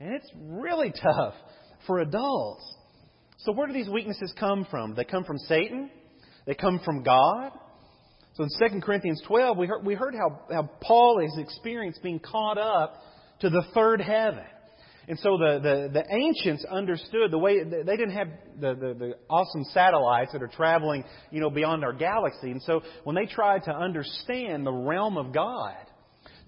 And 0.00 0.14
it's 0.14 0.30
really 0.36 0.92
tough 0.92 1.34
for 1.86 2.00
adults. 2.00 2.64
So 3.38 3.52
where 3.52 3.68
do 3.68 3.72
these 3.72 3.88
weaknesses 3.88 4.34
come 4.38 4.66
from? 4.70 4.94
They 4.94 5.04
come 5.04 5.24
from 5.24 5.38
Satan. 5.38 5.90
They 6.44 6.54
come 6.54 6.80
from 6.84 7.02
God. 7.04 7.52
So 8.34 8.44
in 8.44 8.70
2 8.70 8.80
Corinthians 8.80 9.22
12, 9.26 9.56
we 9.56 9.66
heard, 9.66 9.84
we 9.84 9.94
heard 9.94 10.14
how, 10.14 10.40
how 10.52 10.70
Paul 10.80 11.20
has 11.20 11.36
experienced 11.38 12.02
being 12.02 12.20
caught 12.20 12.58
up 12.58 12.94
to 13.40 13.50
the 13.50 13.62
third 13.74 14.00
heaven. 14.00 14.44
And 15.08 15.18
so 15.20 15.38
the, 15.38 15.58
the, 15.62 15.90
the 15.92 16.14
ancients 16.14 16.66
understood 16.70 17.30
the 17.30 17.38
way, 17.38 17.64
they 17.64 17.96
didn't 17.96 18.12
have 18.12 18.28
the, 18.60 18.74
the, 18.74 18.94
the 18.94 19.14
awesome 19.30 19.64
satellites 19.72 20.32
that 20.32 20.42
are 20.42 20.48
traveling, 20.48 21.02
you 21.30 21.40
know, 21.40 21.48
beyond 21.48 21.82
our 21.82 21.94
galaxy. 21.94 22.50
And 22.50 22.62
so 22.62 22.82
when 23.04 23.16
they 23.16 23.24
tried 23.24 23.64
to 23.64 23.74
understand 23.74 24.66
the 24.66 24.72
realm 24.72 25.16
of 25.16 25.32
God, 25.32 25.76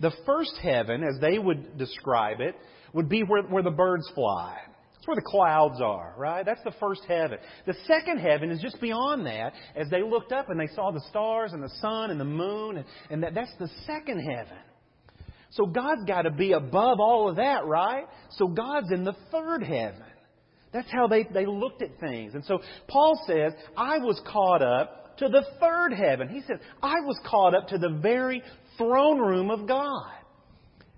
the 0.00 0.12
first 0.26 0.52
heaven, 0.62 1.02
as 1.02 1.18
they 1.20 1.38
would 1.38 1.78
describe 1.78 2.40
it, 2.40 2.54
would 2.92 3.08
be 3.08 3.22
where, 3.22 3.42
where 3.42 3.62
the 3.62 3.70
birds 3.70 4.10
fly. 4.14 4.58
That's 4.94 5.06
where 5.06 5.16
the 5.16 5.22
clouds 5.22 5.80
are, 5.80 6.14
right? 6.18 6.44
That's 6.44 6.62
the 6.62 6.74
first 6.78 7.00
heaven. 7.08 7.38
The 7.66 7.74
second 7.86 8.18
heaven 8.18 8.50
is 8.50 8.60
just 8.60 8.78
beyond 8.82 9.24
that 9.24 9.54
as 9.74 9.88
they 9.88 10.02
looked 10.02 10.32
up 10.32 10.50
and 10.50 10.60
they 10.60 10.72
saw 10.74 10.90
the 10.90 11.02
stars 11.08 11.54
and 11.54 11.62
the 11.62 11.72
sun 11.80 12.10
and 12.10 12.20
the 12.20 12.26
moon, 12.26 12.76
and, 12.76 12.86
and 13.08 13.22
that, 13.22 13.34
that's 13.34 13.52
the 13.58 13.70
second 13.86 14.20
heaven. 14.20 14.58
So 15.50 15.66
God's 15.66 16.04
got 16.04 16.22
to 16.22 16.30
be 16.30 16.52
above 16.52 17.00
all 17.00 17.28
of 17.28 17.36
that, 17.36 17.66
right? 17.66 18.04
So 18.30 18.46
God's 18.46 18.92
in 18.92 19.04
the 19.04 19.16
third 19.32 19.62
heaven. 19.62 20.04
That's 20.72 20.90
how 20.90 21.08
they, 21.08 21.24
they 21.24 21.46
looked 21.46 21.82
at 21.82 21.98
things. 21.98 22.34
And 22.34 22.44
so 22.44 22.60
Paul 22.86 23.20
says, 23.26 23.52
I 23.76 23.98
was 23.98 24.20
caught 24.30 24.62
up 24.62 25.16
to 25.18 25.28
the 25.28 25.44
third 25.60 25.92
heaven. 25.92 26.28
He 26.28 26.40
says, 26.42 26.58
I 26.82 27.00
was 27.04 27.18
caught 27.28 27.54
up 27.54 27.68
to 27.68 27.78
the 27.78 27.98
very 28.00 28.42
throne 28.78 29.18
room 29.18 29.50
of 29.50 29.66
God. 29.66 30.12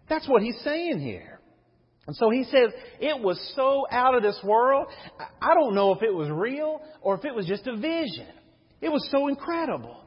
That's 0.08 0.28
what 0.28 0.42
he's 0.42 0.58
saying 0.62 1.00
here. 1.00 1.40
And 2.06 2.14
so 2.16 2.30
he 2.30 2.44
says, 2.44 2.70
it 3.00 3.18
was 3.22 3.40
so 3.56 3.86
out 3.90 4.14
of 4.14 4.22
this 4.22 4.38
world, 4.44 4.88
I 5.40 5.54
don't 5.54 5.74
know 5.74 5.94
if 5.94 6.02
it 6.02 6.12
was 6.12 6.28
real 6.28 6.80
or 7.00 7.16
if 7.16 7.24
it 7.24 7.34
was 7.34 7.46
just 7.46 7.66
a 7.66 7.76
vision. 7.76 8.26
It 8.80 8.90
was 8.90 9.08
so 9.10 9.28
incredible. 9.28 10.04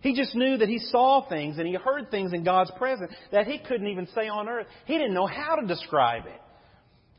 He 0.00 0.14
just 0.14 0.34
knew 0.34 0.58
that 0.58 0.68
he 0.68 0.78
saw 0.78 1.28
things 1.28 1.58
and 1.58 1.66
he 1.66 1.74
heard 1.74 2.10
things 2.10 2.32
in 2.32 2.44
God's 2.44 2.70
presence 2.78 3.12
that 3.32 3.46
he 3.46 3.58
couldn't 3.58 3.88
even 3.88 4.06
say 4.14 4.28
on 4.28 4.48
earth. 4.48 4.66
He 4.86 4.96
didn't 4.96 5.14
know 5.14 5.26
how 5.26 5.56
to 5.56 5.66
describe 5.66 6.26
it. 6.26 6.40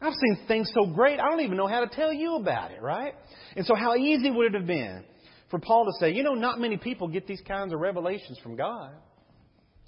I've 0.01 0.13
seen 0.13 0.47
things 0.47 0.71
so 0.73 0.89
great, 0.93 1.19
I 1.19 1.29
don't 1.29 1.41
even 1.41 1.57
know 1.57 1.67
how 1.67 1.81
to 1.81 1.87
tell 1.87 2.13
you 2.13 2.35
about 2.35 2.71
it, 2.71 2.81
right? 2.81 3.13
And 3.57 3.65
so, 3.65 3.75
how 3.75 3.95
easy 3.95 4.31
would 4.31 4.47
it 4.47 4.53
have 4.53 4.65
been 4.65 5.03
for 5.49 5.59
Paul 5.59 5.85
to 5.85 5.91
say, 5.99 6.13
you 6.13 6.23
know, 6.23 6.35
not 6.35 6.59
many 6.59 6.77
people 6.77 7.07
get 7.07 7.27
these 7.27 7.41
kinds 7.47 7.73
of 7.73 7.79
revelations 7.79 8.37
from 8.41 8.55
God. 8.55 8.91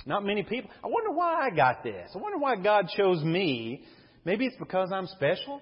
Not 0.05 0.25
many 0.25 0.43
people. 0.43 0.69
I 0.83 0.87
wonder 0.87 1.11
why 1.11 1.47
I 1.47 1.55
got 1.55 1.83
this. 1.83 2.09
I 2.15 2.17
wonder 2.17 2.39
why 2.39 2.55
God 2.55 2.87
chose 2.95 3.23
me. 3.23 3.83
Maybe 4.25 4.45
it's 4.45 4.55
because 4.57 4.91
I'm 4.91 5.07
special. 5.07 5.61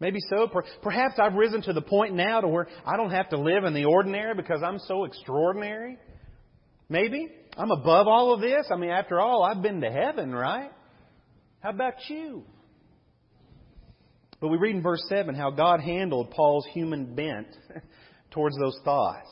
Maybe 0.00 0.18
so. 0.28 0.50
Perhaps 0.82 1.14
I've 1.22 1.34
risen 1.34 1.62
to 1.62 1.72
the 1.72 1.80
point 1.80 2.14
now 2.14 2.40
to 2.40 2.48
where 2.48 2.66
I 2.84 2.96
don't 2.96 3.10
have 3.10 3.28
to 3.30 3.38
live 3.38 3.64
in 3.64 3.74
the 3.74 3.84
ordinary 3.84 4.34
because 4.34 4.60
I'm 4.64 4.80
so 4.80 5.04
extraordinary. 5.04 5.98
Maybe. 6.94 7.26
I'm 7.56 7.72
above 7.72 8.06
all 8.06 8.32
of 8.32 8.40
this. 8.40 8.68
I 8.70 8.76
mean, 8.76 8.90
after 8.90 9.20
all, 9.20 9.42
I've 9.42 9.60
been 9.60 9.80
to 9.80 9.90
heaven, 9.90 10.32
right? 10.32 10.70
How 11.58 11.70
about 11.70 11.94
you? 12.06 12.44
But 14.40 14.46
we 14.46 14.58
read 14.58 14.76
in 14.76 14.82
verse 14.82 15.02
7 15.08 15.34
how 15.34 15.50
God 15.50 15.80
handled 15.80 16.30
Paul's 16.30 16.64
human 16.72 17.16
bent 17.16 17.48
towards 18.30 18.56
those 18.58 18.78
thoughts. 18.84 19.26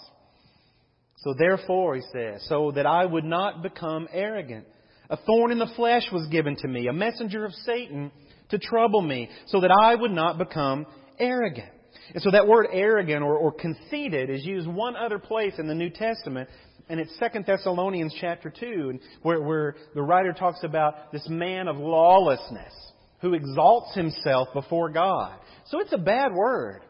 So 1.19 1.35
therefore, 1.39 1.95
he 1.95 2.03
says, 2.13 2.45
so 2.49 2.73
that 2.73 2.85
I 2.85 3.07
would 3.07 3.23
not 3.23 3.63
become 3.63 4.09
arrogant. 4.13 4.67
A 5.09 5.17
thorn 5.19 5.53
in 5.53 5.61
the 5.61 5.73
flesh 5.77 6.07
was 6.13 6.27
given 6.33 6.57
to 6.57 6.67
me, 6.67 6.89
a 6.89 6.93
messenger 6.93 7.45
of 7.45 7.53
Satan 7.65 8.11
to 8.49 8.59
trouble 8.59 9.03
me, 9.03 9.31
so 9.47 9.61
that 9.61 9.71
I 9.71 9.95
would 9.95 10.11
not 10.11 10.37
become 10.37 10.85
arrogant. 11.17 11.71
And 12.15 12.23
so 12.23 12.31
that 12.31 12.47
word 12.47 12.67
arrogant 12.73 13.23
or, 13.23 13.37
or 13.37 13.53
conceited 13.53 14.31
is 14.31 14.45
used 14.45 14.69
one 14.69 14.97
other 14.97 15.19
place 15.19 15.55
in 15.59 15.67
the 15.67 15.75
New 15.75 15.91
Testament, 15.91 16.49
And 16.89 17.01
it's 17.01 17.17
Second 17.19 17.47
Thessalonians 17.47 18.15
chapter 18.21 18.51
2, 18.51 18.99
where, 19.23 19.41
where 19.41 19.77
the 19.95 20.03
writer 20.03 20.33
talks 20.33 20.63
about 20.65 21.13
this 21.13 21.27
man 21.29 21.69
of 21.69 21.77
lawlessness 21.77 22.73
who 23.21 23.35
exalts 23.35 23.95
himself 23.95 24.49
before 24.53 24.91
God. 24.91 25.39
So 25.67 25.81
it's 25.81 25.93
a 25.93 25.99
bad 25.99 26.33
word. 26.35 26.83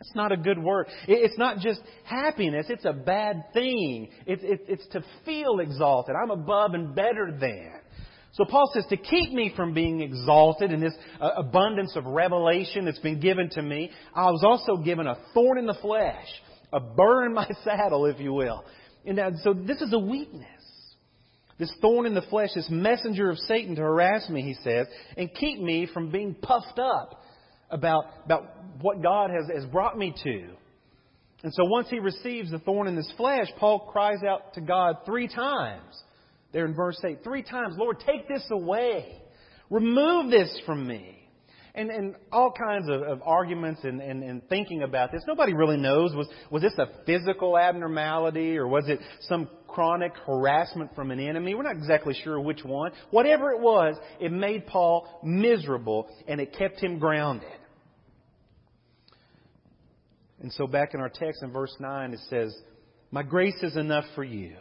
It's 0.00 0.16
not 0.16 0.32
a 0.32 0.36
good 0.36 0.58
word. 0.58 0.88
It's 1.06 1.38
not 1.38 1.58
just 1.58 1.80
happiness, 2.04 2.66
it's 2.68 2.84
a 2.84 2.92
bad 2.92 3.52
thing. 3.52 4.08
It's, 4.26 4.42
it's 4.44 4.86
to 4.88 5.04
feel 5.24 5.60
exalted. 5.60 6.16
I'm 6.20 6.30
above 6.30 6.74
and 6.74 6.94
better 6.94 7.36
than. 7.38 7.81
So 8.32 8.44
Paul 8.46 8.70
says 8.72 8.84
to 8.88 8.96
keep 8.96 9.32
me 9.32 9.52
from 9.54 9.74
being 9.74 10.00
exalted 10.00 10.72
in 10.72 10.80
this 10.80 10.94
uh, 11.20 11.30
abundance 11.36 11.94
of 11.96 12.06
revelation 12.06 12.86
that's 12.86 12.98
been 12.98 13.20
given 13.20 13.50
to 13.50 13.62
me, 13.62 13.90
I 14.14 14.30
was 14.30 14.42
also 14.42 14.82
given 14.82 15.06
a 15.06 15.18
thorn 15.34 15.58
in 15.58 15.66
the 15.66 15.76
flesh, 15.82 16.26
a 16.72 16.80
burr 16.80 17.26
in 17.26 17.34
my 17.34 17.46
saddle, 17.64 18.06
if 18.06 18.18
you 18.20 18.32
will. 18.32 18.64
And 19.04 19.38
so 19.42 19.52
this 19.52 19.82
is 19.82 19.92
a 19.92 19.98
weakness. 19.98 20.46
This 21.58 21.72
thorn 21.82 22.06
in 22.06 22.14
the 22.14 22.22
flesh, 22.22 22.50
this 22.54 22.68
messenger 22.70 23.28
of 23.30 23.36
Satan 23.38 23.76
to 23.76 23.82
harass 23.82 24.28
me, 24.30 24.42
he 24.42 24.54
says, 24.64 24.86
and 25.16 25.32
keep 25.34 25.60
me 25.60 25.86
from 25.92 26.10
being 26.10 26.34
puffed 26.34 26.78
up 26.78 27.22
about, 27.70 28.04
about 28.24 28.48
what 28.80 29.02
God 29.02 29.30
has, 29.30 29.44
has 29.54 29.70
brought 29.70 29.98
me 29.98 30.14
to. 30.24 30.48
And 31.42 31.52
so 31.52 31.64
once 31.64 31.88
he 31.90 31.98
receives 31.98 32.50
the 32.50 32.58
thorn 32.60 32.88
in 32.88 32.96
his 32.96 33.12
flesh, 33.16 33.48
Paul 33.58 33.80
cries 33.92 34.22
out 34.26 34.54
to 34.54 34.60
God 34.60 34.98
three 35.04 35.28
times. 35.28 35.92
There 36.52 36.66
in 36.66 36.74
verse 36.74 37.00
8, 37.02 37.24
three 37.24 37.42
times, 37.42 37.74
Lord, 37.78 38.02
take 38.06 38.28
this 38.28 38.46
away. 38.50 39.22
Remove 39.70 40.30
this 40.30 40.60
from 40.66 40.86
me. 40.86 41.18
And, 41.74 41.88
and 41.88 42.14
all 42.30 42.52
kinds 42.52 42.90
of, 42.90 43.00
of 43.00 43.22
arguments 43.24 43.80
and, 43.84 44.02
and, 44.02 44.22
and 44.22 44.46
thinking 44.50 44.82
about 44.82 45.10
this. 45.10 45.22
Nobody 45.26 45.54
really 45.54 45.78
knows. 45.78 46.14
Was, 46.14 46.28
was 46.50 46.60
this 46.60 46.74
a 46.78 46.86
physical 47.06 47.56
abnormality 47.56 48.58
or 48.58 48.68
was 48.68 48.84
it 48.88 49.00
some 49.22 49.48
chronic 49.66 50.12
harassment 50.26 50.94
from 50.94 51.10
an 51.10 51.18
enemy? 51.18 51.54
We're 51.54 51.62
not 51.62 51.76
exactly 51.76 52.14
sure 52.22 52.38
which 52.38 52.62
one. 52.62 52.92
Whatever 53.10 53.52
it 53.52 53.60
was, 53.60 53.96
it 54.20 54.30
made 54.30 54.66
Paul 54.66 55.08
miserable 55.24 56.08
and 56.28 56.42
it 56.42 56.54
kept 56.58 56.78
him 56.78 56.98
grounded. 56.98 57.48
And 60.42 60.52
so 60.52 60.66
back 60.66 60.92
in 60.92 61.00
our 61.00 61.08
text 61.08 61.42
in 61.42 61.52
verse 61.52 61.74
9 61.80 62.12
it 62.12 62.20
says, 62.28 62.54
My 63.10 63.22
grace 63.22 63.62
is 63.62 63.76
enough 63.76 64.04
for 64.14 64.24
you. 64.24 64.56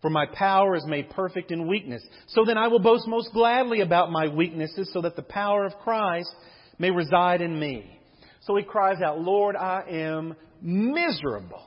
For 0.00 0.10
my 0.10 0.26
power 0.26 0.76
is 0.76 0.84
made 0.86 1.10
perfect 1.10 1.50
in 1.50 1.66
weakness. 1.66 2.02
So 2.28 2.44
then 2.44 2.56
I 2.56 2.68
will 2.68 2.78
boast 2.78 3.08
most 3.08 3.32
gladly 3.32 3.80
about 3.80 4.12
my 4.12 4.28
weaknesses 4.28 4.90
so 4.92 5.00
that 5.02 5.16
the 5.16 5.22
power 5.22 5.64
of 5.64 5.76
Christ 5.78 6.32
may 6.78 6.90
reside 6.90 7.40
in 7.40 7.58
me. 7.58 7.98
So 8.42 8.56
he 8.56 8.62
cries 8.62 9.02
out, 9.02 9.20
Lord, 9.20 9.56
I 9.56 9.82
am 9.90 10.36
miserable. 10.62 11.62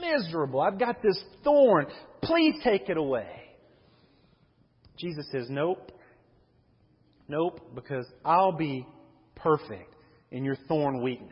Miserable. 0.00 0.60
I've 0.60 0.78
got 0.78 1.02
this 1.02 1.22
thorn. 1.44 1.86
Please 2.22 2.54
take 2.64 2.88
it 2.88 2.96
away. 2.96 3.28
Jesus 4.98 5.26
says, 5.30 5.46
Nope. 5.50 5.92
Nope, 7.28 7.60
because 7.76 8.06
I'll 8.24 8.56
be 8.56 8.86
perfect 9.36 9.94
in 10.32 10.44
your 10.44 10.56
thorn 10.66 11.00
weakness. 11.00 11.30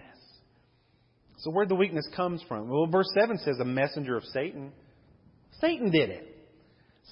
So 1.38 1.50
where 1.50 1.66
the 1.66 1.74
weakness 1.74 2.08
comes 2.14 2.42
from? 2.46 2.68
Well, 2.68 2.86
verse 2.86 3.08
7 3.18 3.38
says 3.38 3.58
a 3.60 3.64
messenger 3.64 4.16
of 4.16 4.24
Satan. 4.24 4.72
Satan 5.60 5.90
did 5.90 6.10
it. 6.10 6.24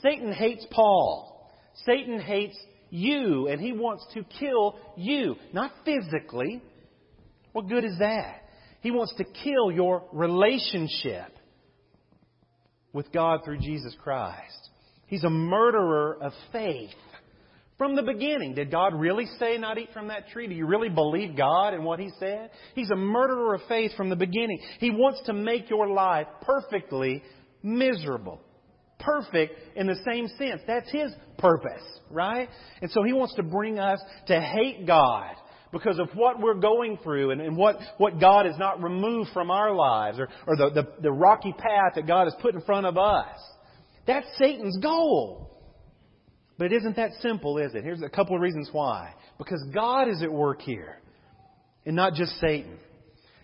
Satan 0.03 0.33
hates 0.33 0.67
Paul. 0.71 1.51
Satan 1.85 2.21
hates 2.21 2.57
you, 2.91 3.49
and 3.49 3.61
he 3.61 3.73
wants 3.73 4.07
to 4.15 4.25
kill 4.39 4.79
you. 4.97 5.37
Not 5.53 5.73
physically. 5.85 6.63
What 7.53 7.69
good 7.69 7.85
is 7.85 7.99
that? 7.99 8.43
He 8.81 8.91
wants 8.91 9.15
to 9.17 9.25
kill 9.25 9.73
your 9.73 10.05
relationship 10.13 11.33
with 12.93 13.11
God 13.13 13.41
through 13.45 13.59
Jesus 13.59 13.95
Christ. 14.03 14.71
He's 15.07 15.25
a 15.25 15.31
murderer 15.31 16.19
of 16.21 16.33
faith. 16.53 16.91
From 17.79 17.95
the 17.95 18.03
beginning, 18.03 18.55
did 18.55 18.71
God 18.71 18.95
really 18.95 19.27
say 19.39 19.59
not 19.59 19.77
eat 19.77 19.91
from 19.93 20.09
that 20.09 20.29
tree? 20.29 20.47
Do 20.47 20.55
you 20.55 20.67
really 20.67 20.89
believe 20.89 21.37
God 21.37 21.75
and 21.75 21.85
what 21.85 22.01
He 22.01 22.11
said? 22.19 22.51
He's 22.75 22.91
a 22.91 22.97
murderer 22.97 23.55
of 23.55 23.61
faith 23.69 23.93
from 23.97 24.09
the 24.09 24.17
beginning. 24.17 24.61
He 24.79 24.91
wants 24.91 25.21
to 25.27 25.35
make 25.35 25.69
your 25.69 25.89
life 25.89 26.27
perfectly 26.43 27.23
miserable. 27.67 28.41
Perfect 28.99 29.59
in 29.77 29.87
the 29.87 29.97
same 30.09 30.29
sense. 30.39 30.63
That's 30.67 30.91
His 30.91 31.13
purpose, 31.39 31.83
right? 32.11 32.49
And 32.81 32.91
so 32.91 33.03
He 33.03 33.13
wants 33.13 33.35
to 33.35 33.43
bring 33.43 33.79
us 33.79 34.01
to 34.29 34.41
hate 34.41 34.87
God 34.87 35.35
because 35.73 35.99
of 35.99 36.09
what 36.15 36.41
we're 36.41 36.55
going 36.55 36.99
through 37.03 37.33
and, 37.33 37.41
and 37.41 37.57
what, 37.57 37.77
what 37.99 38.19
God 38.21 38.47
has 38.47 38.57
not 38.59 38.83
removed 38.83 39.31
from 39.35 39.51
our 39.51 39.75
lives 39.75 40.19
or, 40.19 40.29
or 40.47 40.57
the, 40.57 40.71
the, 40.71 41.03
the 41.03 41.13
rocky 41.13 41.53
path 41.53 41.93
that 41.97 42.07
God 42.07 42.25
has 42.25 42.35
put 42.41 42.55
in 42.55 42.63
front 42.63 42.87
of 42.87 42.97
us. 42.97 43.37
That's 44.07 44.27
Satan's 44.39 44.79
goal. 44.79 45.51
But 46.59 46.73
it 46.73 46.77
isn't 46.77 46.97
that 46.97 47.11
simple, 47.21 47.59
is 47.59 47.75
it? 47.75 47.85
Here's 47.85 48.01
a 48.01 48.09
couple 48.09 48.35
of 48.35 48.41
reasons 48.41 48.71
why. 48.73 49.13
Because 49.37 49.63
God 49.75 50.09
is 50.09 50.23
at 50.23 50.33
work 50.33 50.63
here, 50.63 50.97
and 51.85 51.95
not 51.95 52.15
just 52.15 52.33
Satan. 52.41 52.79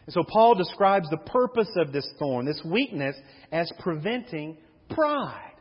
And 0.07 0.13
so 0.13 0.25
Paul 0.25 0.55
describes 0.55 1.09
the 1.11 1.17
purpose 1.17 1.71
of 1.77 1.93
this 1.93 2.09
thorn, 2.19 2.47
this 2.47 2.63
weakness, 2.65 3.17
as 3.53 3.71
preventing 3.81 4.59
pride. 4.91 5.53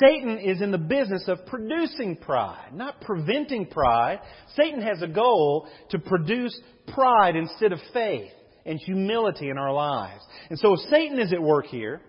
Satan 0.00 0.38
is 0.38 0.60
in 0.60 0.70
the 0.70 0.78
business 0.78 1.24
of 1.28 1.46
producing 1.46 2.16
pride, 2.16 2.72
not 2.72 3.00
preventing 3.00 3.66
pride. 3.66 4.20
Satan 4.54 4.82
has 4.82 5.02
a 5.02 5.08
goal 5.08 5.66
to 5.90 5.98
produce 5.98 6.58
pride 6.92 7.36
instead 7.36 7.72
of 7.72 7.80
faith 7.92 8.30
and 8.66 8.78
humility 8.78 9.48
in 9.48 9.58
our 9.58 9.72
lives. 9.72 10.22
And 10.50 10.58
so 10.58 10.74
if 10.74 10.80
Satan 10.90 11.18
is 11.18 11.32
at 11.32 11.42
work 11.42 11.66
here, 11.66 12.02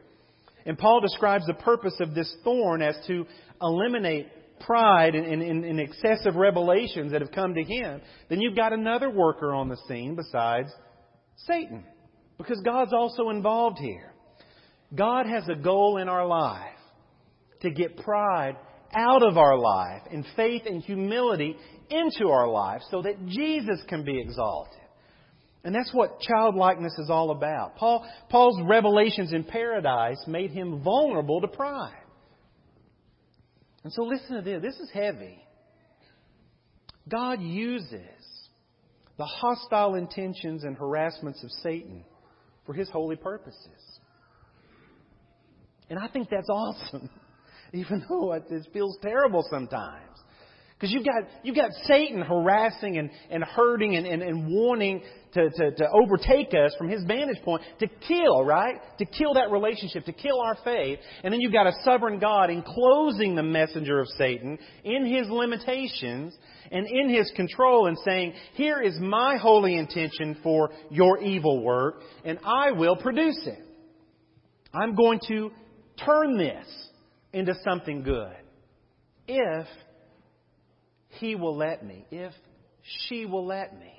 and 0.66 0.78
Paul 0.78 1.00
describes 1.00 1.46
the 1.48 1.54
purpose 1.54 1.96
of 2.02 2.14
this 2.14 2.32
thorn 2.44 2.82
as 2.82 2.98
to 3.08 3.26
eliminate 3.62 4.28
pride 4.60 5.16
and, 5.16 5.26
and, 5.26 5.64
and, 5.64 5.80
excessive 5.80 6.36
revelations 6.36 7.14
that 7.14 7.22
have 7.22 7.32
come 7.32 7.56
to 7.56 7.64
him, 7.64 8.02
then 8.30 8.42
you've 8.42 8.58
got 8.58 8.74
another 8.74 9.10
worker 9.10 9.54
on 9.54 9.70
the 9.70 9.78
scene 9.88 10.16
besides 10.16 10.70
Satan. 11.48 11.84
Because 12.38 12.62
God's 12.64 12.94
also 12.94 13.30
involved 13.30 13.80
here. 13.80 14.14
God 14.96 15.26
has 15.26 15.44
a 15.50 15.56
goal 15.56 15.98
in 15.98 16.08
our 16.08 16.26
life 16.26 16.64
to 17.62 17.70
get 17.70 17.98
pride 17.98 18.56
out 18.94 19.22
of 19.22 19.38
our 19.38 19.58
life 19.58 20.02
and 20.12 20.26
faith 20.36 20.64
and 20.66 20.82
humility 20.82 21.56
into 21.90 22.30
our 22.30 22.48
life 22.48 22.82
so 22.90 23.02
that 23.02 23.28
Jesus 23.28 23.80
can 23.88 24.04
be 24.04 24.20
exalted. 24.20 24.80
And 25.64 25.76
that's 25.76 25.94
what 25.94 26.22
childlikeness 26.22 26.94
is 26.98 27.10
all 27.10 27.32
about. 27.32 27.76
Paul, 27.76 28.10
Paul's 28.30 28.62
revelations 28.68 29.34
in 29.34 29.44
paradise 29.44 30.24
made 30.26 30.52
him 30.52 30.82
vulnerable 30.82 31.42
to 31.42 31.48
pride. 31.48 31.94
And 33.84 33.92
so 33.92 34.04
listen 34.04 34.38
to 34.38 34.42
this. 34.42 34.62
This 34.62 34.80
is 34.80 34.90
heavy. 34.94 35.40
God 37.10 37.42
uses 37.42 38.19
the 39.20 39.26
hostile 39.26 39.96
intentions 39.96 40.64
and 40.64 40.78
harassments 40.78 41.44
of 41.44 41.52
Satan 41.62 42.06
for 42.66 42.74
his 42.74 42.90
holy 42.90 43.18
purposes. 43.18 44.00
And 45.90 46.00
I 46.00 46.08
think 46.08 46.30
that's 46.30 46.50
awesome, 46.50 47.10
even 47.74 48.04
though 48.08 48.32
it 48.32 48.46
feels 48.72 48.98
terrible 49.02 49.46
sometimes. 49.52 50.18
Because 50.80 50.94
you've 50.94 51.04
got, 51.04 51.24
you've 51.44 51.58
got 51.58 51.72
Satan 51.88 52.22
harassing 52.22 52.98
and, 52.98 53.10
and 53.30 53.44
hurting 53.44 53.98
and, 53.98 54.08
and, 54.08 54.22
and 54.22 54.48
wanting 54.48 55.02
to, 55.34 55.50
to, 55.50 55.72
to 55.72 55.90
overtake 55.92 56.54
us 56.54 56.74
from 56.78 56.88
his 56.88 57.04
vantage 57.04 57.42
point 57.44 57.64
to 57.80 57.88
kill, 58.08 58.46
right? 58.46 58.76
To 59.00 59.06
kill 59.06 59.34
that 59.34 59.52
relationship, 59.52 60.06
to 60.06 60.14
kill 60.14 60.40
our 60.40 60.56
faith. 60.64 61.00
And 61.22 61.34
then 61.34 61.42
you've 61.42 61.52
got 61.52 61.68
a 61.68 61.74
sovereign 61.84 62.20
God 62.20 62.50
enclosing 62.50 63.36
the 63.36 63.44
messenger 63.44 64.00
of 64.00 64.08
Satan 64.18 64.58
in 64.86 65.06
his 65.06 65.28
limitations 65.30 66.34
and 66.72 66.88
in 66.88 67.10
his 67.10 67.30
control 67.36 67.88
and 67.88 67.98
saying, 68.06 68.34
Here 68.54 68.80
is 68.80 68.98
my 69.02 69.36
holy 69.36 69.76
intention 69.76 70.38
for 70.42 70.70
your 70.90 71.20
evil 71.20 71.62
work, 71.62 72.04
and 72.24 72.40
I 72.46 72.72
will 72.72 72.96
produce 72.96 73.40
it. 73.46 73.60
I'm 74.74 74.96
going 74.96 75.20
to 75.28 75.52
turn 76.06 76.38
this 76.38 76.66
into 77.34 77.54
something 77.66 78.04
good. 78.04 78.34
If 79.28 79.68
he 81.10 81.36
will 81.36 81.58
let 81.58 81.86
me, 81.86 82.06
if 82.12 82.34
she 83.08 83.26
will 83.26 83.46
let 83.46 83.78
me. 83.78 83.94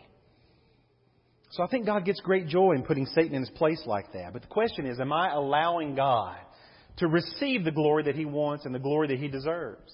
So 1.51 1.65
I 1.65 1.67
think 1.67 1.87
God 1.87 2.05
gets 2.05 2.21
great 2.21 2.47
joy 2.47 2.75
in 2.75 2.83
putting 2.83 3.07
Satan 3.07 3.35
in 3.35 3.41
his 3.41 3.51
place 3.51 3.83
like 3.85 4.13
that. 4.13 4.33
But 4.33 4.43
the 4.43 4.49
question 4.49 4.87
is, 4.87 5.01
am 5.01 5.13
I 5.13 5.33
allowing 5.33 5.97
God 5.97 6.37
to 6.99 7.09
receive 7.09 7.65
the 7.65 7.73
glory 7.73 8.05
that 8.05 8.15
he 8.15 8.25
wants 8.25 8.65
and 8.67 8.75
the 8.75 8.79
glory 8.79 9.09
that 9.09 9.19
he 9.19 9.27
deserves? 9.27 9.93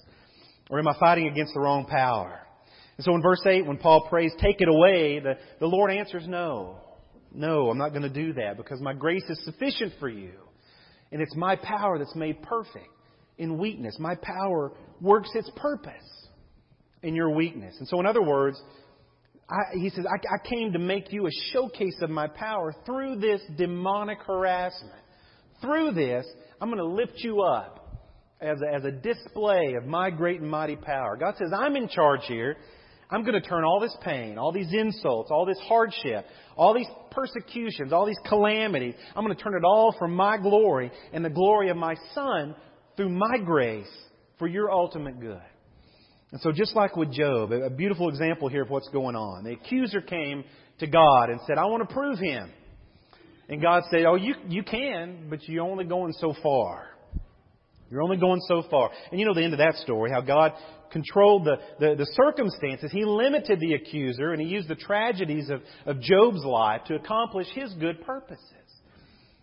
Or 0.69 0.77
am 0.77 0.87
I 0.87 0.95
fighting 0.99 1.27
against 1.27 1.53
the 1.55 1.59
wrong 1.59 1.85
power? 1.85 2.41
And 2.97 3.05
so 3.05 3.15
in 3.15 3.21
verse 3.23 3.41
8, 3.43 3.65
when 3.65 3.77
Paul 3.77 4.07
prays, 4.07 4.31
take 4.39 4.57
it 4.59 4.67
away, 4.67 5.19
the, 5.19 5.35
the 5.59 5.65
Lord 5.65 5.91
answers 5.91 6.27
no. 6.27 6.79
No, 7.33 7.69
I'm 7.69 7.77
not 7.77 7.89
going 7.89 8.03
to 8.03 8.09
do 8.09 8.33
that 8.33 8.57
because 8.57 8.79
my 8.79 8.93
grace 8.93 9.23
is 9.27 9.43
sufficient 9.43 9.93
for 9.99 10.09
you. 10.09 10.33
And 11.11 11.21
it's 11.21 11.35
my 11.35 11.55
power 11.55 11.97
that's 11.97 12.15
made 12.15 12.41
perfect 12.43 12.89
in 13.37 13.57
weakness. 13.57 13.95
My 13.99 14.15
power 14.15 14.73
works 15.01 15.29
its 15.33 15.49
purpose 15.55 15.93
in 17.03 17.15
your 17.15 17.29
weakness. 17.29 17.75
And 17.79 17.87
so, 17.87 17.99
in 17.99 18.05
other 18.05 18.21
words, 18.21 18.61
I, 19.49 19.77
he 19.77 19.89
says, 19.89 20.05
I, 20.05 20.15
I 20.15 20.47
came 20.47 20.73
to 20.73 20.79
make 20.79 21.11
you 21.11 21.27
a 21.27 21.31
showcase 21.53 21.97
of 22.01 22.09
my 22.09 22.27
power 22.27 22.75
through 22.85 23.17
this 23.17 23.41
demonic 23.57 24.19
harassment, 24.25 25.01
through 25.61 25.91
this, 25.91 26.25
I'm 26.59 26.69
going 26.69 26.79
to 26.79 26.85
lift 26.85 27.13
you 27.17 27.41
up 27.41 28.03
as 28.41 28.59
a, 28.61 28.75
as 28.75 28.83
a 28.83 28.91
display 28.91 29.75
of 29.81 29.85
my 29.85 30.09
great 30.09 30.41
and 30.41 30.49
mighty 30.49 30.75
power. 30.75 31.15
God 31.17 31.35
says, 31.37 31.51
I'm 31.55 31.75
in 31.75 31.87
charge 31.87 32.21
here. 32.27 32.57
I'm 33.09 33.23
going 33.23 33.41
to 33.41 33.47
turn 33.47 33.63
all 33.63 33.79
this 33.79 33.95
pain, 34.03 34.37
all 34.37 34.51
these 34.51 34.73
insults, 34.73 35.31
all 35.31 35.45
this 35.45 35.59
hardship, 35.65 36.25
all 36.57 36.73
these 36.73 36.87
persecutions, 37.11 37.93
all 37.93 38.05
these 38.05 38.19
calamities, 38.27 38.95
I'm 39.15 39.23
going 39.23 39.35
to 39.35 39.41
turn 39.41 39.55
it 39.55 39.63
all 39.63 39.95
for 39.97 40.09
my 40.09 40.37
glory 40.37 40.91
and 41.13 41.23
the 41.23 41.29
glory 41.29 41.69
of 41.69 41.77
my 41.77 41.95
Son 42.13 42.53
through 42.97 43.09
my 43.09 43.37
grace 43.45 43.87
for 44.37 44.47
your 44.47 44.69
ultimate 44.69 45.21
good. 45.21 45.39
And 46.31 46.41
so, 46.41 46.51
just 46.51 46.75
like 46.75 46.95
with 46.97 47.11
Job, 47.11 47.51
a 47.51 47.69
beautiful 47.69 48.09
example 48.09 48.49
here 48.49 48.63
of 48.63 48.69
what's 48.69 48.89
going 48.89 49.15
on. 49.15 49.45
The 49.45 49.53
accuser 49.53 50.01
came 50.01 50.43
to 50.79 50.87
God 50.87 51.29
and 51.29 51.39
said, 51.47 51.57
I 51.57 51.65
want 51.65 51.87
to 51.87 51.93
prove 51.93 52.19
him. 52.19 52.51
And 53.49 53.61
God 53.61 53.83
said, 53.89 54.05
Oh, 54.05 54.15
you, 54.15 54.35
you 54.47 54.63
can, 54.63 55.27
but 55.29 55.47
you're 55.47 55.63
only 55.63 55.85
going 55.85 56.13
so 56.13 56.33
far. 56.43 56.87
You're 57.89 58.01
only 58.01 58.17
going 58.17 58.41
so 58.47 58.63
far. 58.69 58.89
And 59.11 59.19
you 59.19 59.25
know 59.25 59.33
the 59.33 59.43
end 59.43 59.53
of 59.53 59.59
that 59.59 59.75
story, 59.75 60.11
how 60.11 60.19
God 60.19 60.51
controlled 60.91 61.45
the, 61.45 61.55
the, 61.79 61.95
the, 61.95 62.11
circumstances. 62.13 62.91
He 62.91 63.05
limited 63.05 63.59
the 63.59 63.73
accuser, 63.73 64.31
and 64.31 64.41
he 64.41 64.47
used 64.47 64.67
the 64.67 64.75
tragedies 64.75 65.49
of, 65.49 65.61
of 65.85 66.01
Job's 66.01 66.43
life 66.43 66.81
to 66.87 66.95
accomplish 66.95 67.47
his 67.53 67.73
good 67.75 68.05
purposes. 68.05 68.41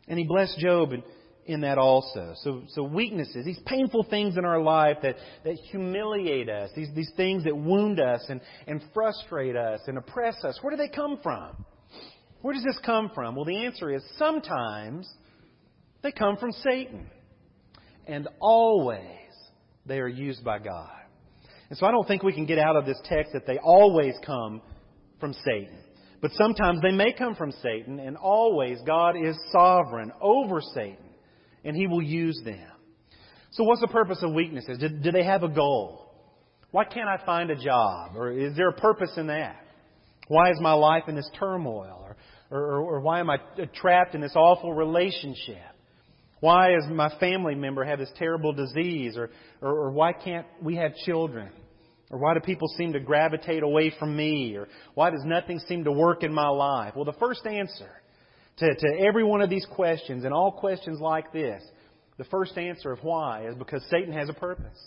And 0.08 0.18
he 0.18 0.26
blessed 0.26 0.58
Job 0.58 0.92
in, 0.92 1.02
in 1.46 1.60
that 1.60 1.78
also. 1.78 2.34
So, 2.42 2.62
so 2.68 2.82
weaknesses, 2.82 3.44
these 3.44 3.60
painful 3.66 4.06
things 4.08 4.36
in 4.36 4.44
our 4.44 4.62
life 4.62 4.98
that, 5.02 5.16
that 5.44 5.54
humiliate 5.70 6.48
us, 6.48 6.70
these, 6.74 6.88
these 6.94 7.10
things 7.16 7.44
that 7.44 7.56
wound 7.56 8.00
us 8.00 8.24
and, 8.28 8.40
and 8.66 8.82
frustrate 8.92 9.56
us 9.56 9.80
and 9.86 9.98
oppress 9.98 10.42
us, 10.44 10.58
where 10.62 10.70
do 10.70 10.76
they 10.76 10.88
come 10.88 11.18
from? 11.22 11.64
Where 12.42 12.54
does 12.54 12.64
this 12.64 12.78
come 12.84 13.10
from? 13.14 13.36
Well, 13.36 13.44
the 13.44 13.64
answer 13.64 13.90
is 13.90 14.02
sometimes 14.18 15.08
they 16.02 16.12
come 16.12 16.36
from 16.36 16.52
Satan. 16.52 17.10
And 18.06 18.28
always 18.38 19.00
they 19.86 19.98
are 19.98 20.08
used 20.08 20.44
by 20.44 20.58
God. 20.58 20.90
And 21.70 21.78
so 21.78 21.86
I 21.86 21.90
don't 21.90 22.06
think 22.06 22.22
we 22.22 22.34
can 22.34 22.46
get 22.46 22.58
out 22.58 22.76
of 22.76 22.84
this 22.84 23.00
text 23.04 23.32
that 23.32 23.46
they 23.46 23.58
always 23.58 24.14
come 24.24 24.60
from 25.18 25.32
Satan. 25.44 25.78
But 26.20 26.32
sometimes 26.32 26.80
they 26.82 26.92
may 26.92 27.12
come 27.12 27.34
from 27.34 27.52
Satan, 27.62 27.98
and 27.98 28.16
always 28.16 28.78
God 28.86 29.16
is 29.16 29.36
sovereign 29.52 30.12
over 30.20 30.60
Satan, 30.74 30.96
and 31.64 31.76
he 31.76 31.86
will 31.86 32.02
use 32.02 32.40
them. 32.44 32.68
So, 33.52 33.64
what's 33.64 33.80
the 33.80 33.88
purpose 33.88 34.18
of 34.22 34.32
weaknesses? 34.32 34.78
Do, 34.78 34.88
do 34.88 35.12
they 35.12 35.24
have 35.24 35.42
a 35.42 35.48
goal? 35.48 36.12
Why 36.70 36.84
can't 36.84 37.08
I 37.08 37.24
find 37.24 37.50
a 37.50 37.56
job? 37.56 38.16
Or 38.16 38.32
is 38.32 38.56
there 38.56 38.68
a 38.68 38.72
purpose 38.72 39.12
in 39.16 39.28
that? 39.28 39.56
Why 40.26 40.50
is 40.50 40.58
my 40.60 40.72
life 40.72 41.04
in 41.06 41.14
this 41.14 41.30
turmoil? 41.38 42.04
Or, 42.04 42.16
or, 42.50 42.80
or 42.80 43.00
why 43.00 43.20
am 43.20 43.30
I 43.30 43.38
trapped 43.74 44.14
in 44.14 44.20
this 44.20 44.34
awful 44.34 44.72
relationship? 44.72 45.62
Why 46.40 46.72
does 46.72 46.90
my 46.90 47.16
family 47.20 47.54
member 47.54 47.84
have 47.84 48.00
this 48.00 48.10
terrible 48.16 48.52
disease? 48.52 49.16
Or, 49.16 49.30
or, 49.62 49.86
or 49.86 49.90
why 49.92 50.12
can't 50.12 50.46
we 50.60 50.74
have 50.76 50.94
children? 51.06 51.50
Or 52.10 52.18
why 52.18 52.34
do 52.34 52.40
people 52.40 52.68
seem 52.76 52.92
to 52.92 53.00
gravitate 53.00 53.62
away 53.62 53.92
from 53.98 54.16
me? 54.16 54.56
Or 54.56 54.68
why 54.94 55.10
does 55.10 55.22
nothing 55.24 55.60
seem 55.60 55.84
to 55.84 55.92
work 55.92 56.22
in 56.22 56.34
my 56.34 56.48
life? 56.48 56.94
Well, 56.96 57.04
the 57.04 57.12
first 57.14 57.46
answer 57.46 57.90
to, 58.58 58.74
to 58.74 59.00
every 59.00 59.24
one 59.24 59.40
of 59.40 59.50
these 59.50 59.66
questions, 59.74 60.24
and 60.24 60.32
all 60.32 60.52
questions 60.52 61.00
like 61.00 61.32
this, 61.32 61.62
the 62.18 62.24
first 62.24 62.56
answer 62.56 62.92
of 62.92 63.00
why 63.02 63.46
is 63.48 63.56
because 63.56 63.84
Satan 63.90 64.12
has 64.12 64.28
a 64.28 64.34
purpose. 64.34 64.78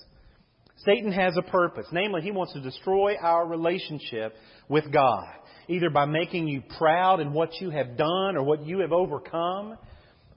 Satan 0.86 1.12
has 1.12 1.36
a 1.38 1.42
purpose. 1.42 1.88
Namely, 1.92 2.22
he 2.22 2.32
wants 2.32 2.54
to 2.54 2.62
destroy 2.62 3.16
our 3.18 3.46
relationship 3.46 4.36
with 4.70 4.92
God 4.92 5.28
either 5.68 5.90
by 5.90 6.06
making 6.06 6.48
you 6.48 6.64
proud 6.78 7.20
in 7.20 7.34
what 7.34 7.60
you 7.60 7.70
have 7.70 7.98
done 7.98 8.38
or 8.38 8.44
what 8.44 8.66
you 8.66 8.80
have 8.80 8.92
overcome, 8.92 9.78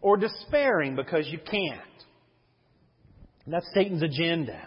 or 0.01 0.17
despairing 0.17 0.97
because 0.97 1.27
you 1.29 1.39
can't. 1.39 1.81
And 3.45 3.55
that's 3.55 3.67
Satan's 3.75 4.03
agenda. 4.03 4.61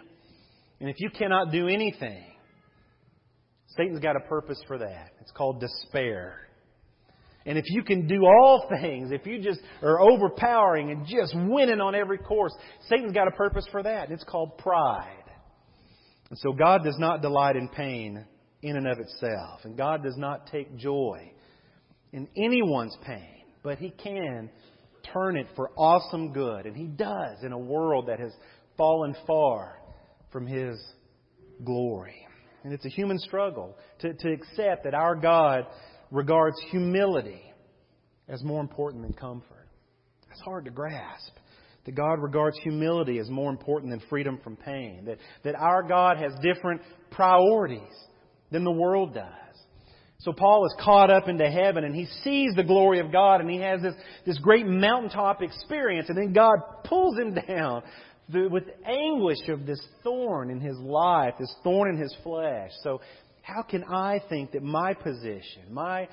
And 0.79 0.89
if 0.89 0.97
you 0.99 1.09
cannot 1.09 1.51
do 1.51 1.67
anything, 1.67 2.23
Satan's 3.77 3.99
got 3.99 4.15
a 4.15 4.21
purpose 4.21 4.61
for 4.67 4.77
that. 4.77 5.11
It's 5.21 5.31
called 5.31 5.59
despair. 5.59 6.37
And 7.45 7.57
if 7.57 7.65
you 7.67 7.83
can 7.83 8.07
do 8.07 8.25
all 8.25 8.67
things, 8.69 9.11
if 9.11 9.25
you 9.25 9.41
just 9.41 9.59
are 9.81 9.99
overpowering 9.99 10.91
and 10.91 11.05
just 11.05 11.35
winning 11.35 11.81
on 11.81 11.93
every 11.93 12.17
course, 12.17 12.53
Satan's 12.89 13.13
got 13.13 13.27
a 13.27 13.31
purpose 13.31 13.65
for 13.71 13.83
that. 13.83 14.11
It's 14.11 14.23
called 14.23 14.57
pride. 14.57 15.23
And 16.29 16.39
so 16.39 16.53
God 16.53 16.83
does 16.83 16.97
not 16.97 17.21
delight 17.21 17.55
in 17.55 17.67
pain 17.67 18.25
in 18.61 18.77
and 18.77 18.87
of 18.87 18.97
itself. 18.99 19.59
And 19.63 19.77
God 19.77 20.03
does 20.03 20.17
not 20.17 20.47
take 20.47 20.75
joy 20.77 21.33
in 22.13 22.27
anyone's 22.37 22.97
pain, 23.05 23.43
but 23.61 23.77
He 23.77 23.89
can 23.89 24.49
turn 25.13 25.35
it 25.35 25.47
for 25.55 25.71
awesome 25.77 26.31
good. 26.31 26.65
And 26.65 26.75
He 26.75 26.87
does 26.87 27.43
in 27.43 27.51
a 27.51 27.57
world 27.57 28.07
that 28.07 28.19
has 28.19 28.31
fallen 28.77 29.15
far 29.27 29.79
from 30.31 30.47
His 30.47 30.81
glory. 31.63 32.25
And 32.63 32.73
it's 32.73 32.85
a 32.85 32.89
human 32.89 33.19
struggle 33.19 33.75
to, 33.99 34.13
to 34.13 34.31
accept 34.31 34.85
that 34.85 34.93
our 34.93 35.15
God 35.15 35.65
regards 36.13 36.55
humility 36.69 37.41
as 38.29 38.41
more 38.43 38.61
important 38.61 39.03
than 39.03 39.13
comfort. 39.13 39.67
That's 40.29 40.41
hard 40.41 40.65
to 40.65 40.71
grasp. 40.71 41.31
That 41.85 41.95
God 41.95 42.21
regards 42.21 42.57
humility 42.59 43.17
as 43.17 43.29
more 43.29 43.49
important 43.51 43.91
than 43.91 44.01
freedom 44.09 44.39
from 44.41 44.55
pain. 44.55 45.03
That, 45.05 45.17
that 45.43 45.55
our 45.55 45.83
God 45.83 46.17
has 46.17 46.31
different 46.41 46.81
priorities 47.11 47.81
than 48.51 48.63
the 48.63 48.71
world 48.71 49.13
does. 49.13 49.25
So 50.19 50.31
Paul 50.31 50.65
is 50.65 50.75
caught 50.81 51.09
up 51.09 51.27
into 51.27 51.49
heaven 51.49 51.83
and 51.83 51.93
he 51.93 52.05
sees 52.23 52.53
the 52.55 52.63
glory 52.63 52.99
of 52.99 53.11
God 53.11 53.41
and 53.41 53.49
he 53.49 53.57
has 53.57 53.81
this, 53.81 53.95
this 54.25 54.37
great 54.37 54.65
mountaintop 54.65 55.41
experience 55.41 56.07
and 56.07 56.17
then 56.17 56.31
God 56.31 56.59
pulls 56.85 57.17
him 57.17 57.33
down 57.47 57.83
with 58.33 58.63
anguish 58.85 59.49
of 59.49 59.65
this 59.65 59.81
thorn 60.01 60.49
in 60.49 60.61
his 60.61 60.77
life, 60.77 61.33
this 61.37 61.53
thorn 61.61 61.93
in 61.93 62.01
his 62.01 62.15
flesh. 62.23 62.71
So 62.83 63.01
how 63.43 63.61
can 63.61 63.83
I 63.83 64.21
think 64.29 64.53
that 64.53 64.63
my 64.63 64.93
position, 64.93 65.63
my 65.69 66.07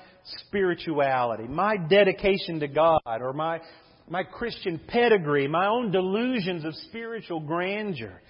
spirituality, 0.47 1.47
my 1.47 1.77
dedication 1.77 2.59
to 2.59 2.67
God, 2.67 2.99
or 3.05 3.31
my, 3.31 3.61
my 4.09 4.23
Christian 4.23 4.81
pedigree, 4.85 5.47
my 5.47 5.67
own 5.67 5.91
delusions 5.91 6.65
of 6.65 6.75
spiritual 6.89 7.39
grandeur, 7.39 8.21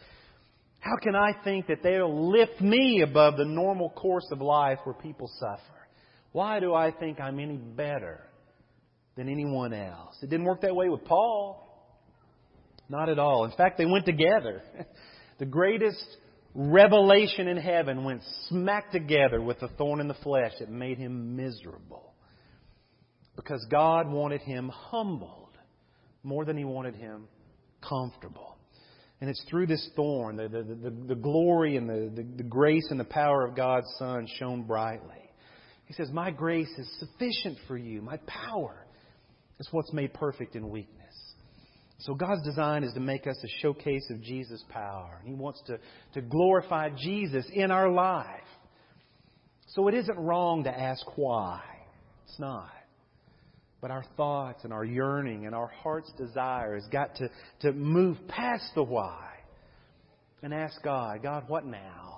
how 0.80 0.96
can 1.02 1.16
I 1.16 1.32
think 1.44 1.66
that 1.68 1.82
they'll 1.82 2.32
lift 2.32 2.62
me 2.62 3.02
above 3.02 3.38
the 3.38 3.46
normal 3.46 3.90
course 3.90 4.28
of 4.32 4.40
life 4.40 4.78
where 4.84 4.94
people 4.94 5.30
suffer? 5.40 5.88
Why 6.32 6.60
do 6.60 6.76
I 6.76 6.92
think 6.92 7.20
I'm 7.20 7.40
any 7.40 7.58
better 7.58 8.22
than 9.18 9.28
anyone 9.30 9.74
else? 9.74 10.16
It 10.22 10.30
didn't 10.30 10.46
work 10.46 10.62
that 10.62 10.76
way 10.76 10.90
with 10.90 11.06
Paul. 11.06 11.68
Not 12.88 13.10
at 13.10 13.18
all. 13.18 13.46
In 13.46 13.52
fact, 13.58 13.80
they 13.80 13.86
went 13.86 14.06
together. 14.06 14.62
The 15.40 15.48
greatest 15.48 16.06
revelation 16.54 17.48
in 17.48 17.58
heaven 17.58 18.04
went 18.04 18.22
smack 18.48 18.92
together 18.92 19.42
with 19.42 19.60
the 19.60 19.70
thorn 19.70 20.00
in 20.00 20.08
the 20.08 20.14
flesh 20.16 20.54
that 20.60 20.70
made 20.70 20.98
him 20.98 21.36
miserable. 21.36 22.14
Because 23.36 23.66
God 23.70 24.10
wanted 24.10 24.42
him 24.42 24.70
humbled 24.70 25.58
more 26.24 26.46
than 26.46 26.58
he 26.58 26.66
wanted 26.66 26.96
him 26.96 27.28
comfortable. 27.88 28.58
And 29.22 29.30
it's 29.30 29.44
through 29.50 29.68
this 29.68 29.88
thorn, 29.96 30.36
the, 30.36 30.48
the, 30.48 30.64
the, 30.64 30.96
the 31.10 31.16
glory 31.16 31.78
and 31.78 31.88
the, 31.88 32.12
the, 32.14 32.28
the 32.38 32.44
grace 32.44 32.88
and 32.90 33.00
the 33.00 33.06
power 33.06 33.46
of 33.46 33.56
God's 33.56 33.88
Son 33.98 34.28
shone 34.40 34.64
brightly. 34.64 35.32
He 35.86 35.94
says, 35.94 36.10
My 36.12 36.32
grace 36.32 36.72
is 36.78 37.00
sufficient 37.00 37.58
for 37.68 37.78
you. 37.78 38.02
My 38.02 38.18
power 38.26 38.86
is 39.60 39.68
what's 39.72 39.94
made 39.94 40.14
perfect 40.14 40.56
in 40.56 40.70
weakness. 40.70 41.01
So 42.02 42.16
God's 42.16 42.44
design 42.44 42.84
is 42.84 42.94
to 42.94 43.00
make 43.00 43.28
us 43.28 43.38
a 43.44 43.62
showcase 43.62 44.10
of 44.10 44.22
Jesus' 44.22 44.64
power. 44.70 45.18
And 45.20 45.28
He 45.28 45.36
wants 45.36 45.62
to, 45.68 45.80
to 46.14 46.22
glorify 46.22 46.90
Jesus 46.90 47.46
in 47.54 47.70
our 47.70 47.92
life. 47.92 48.28
So 49.68 49.88
it 49.88 49.94
isn't 49.94 50.18
wrong 50.18 50.64
to 50.64 50.70
ask 50.70 51.06
why. 51.16 51.62
It's 52.26 52.40
not. 52.40 52.72
But 53.82 53.92
our 53.92 54.04
thoughts 54.18 54.64
and 54.64 54.74
our 54.74 54.84
yearning 54.84 55.46
and 55.46 55.56
our 55.56 55.68
heart's 55.68 56.12
desire 56.18 56.76
has 56.76 56.86
got 56.92 57.16
to, 57.16 57.30
to 57.62 57.72
move 57.72 58.18
past 58.28 58.72
the 58.76 58.84
why 58.84 59.30
and 60.44 60.54
ask 60.54 60.82
God, 60.84 61.22
God, 61.22 61.46
what 61.48 61.66
now? 61.66 62.11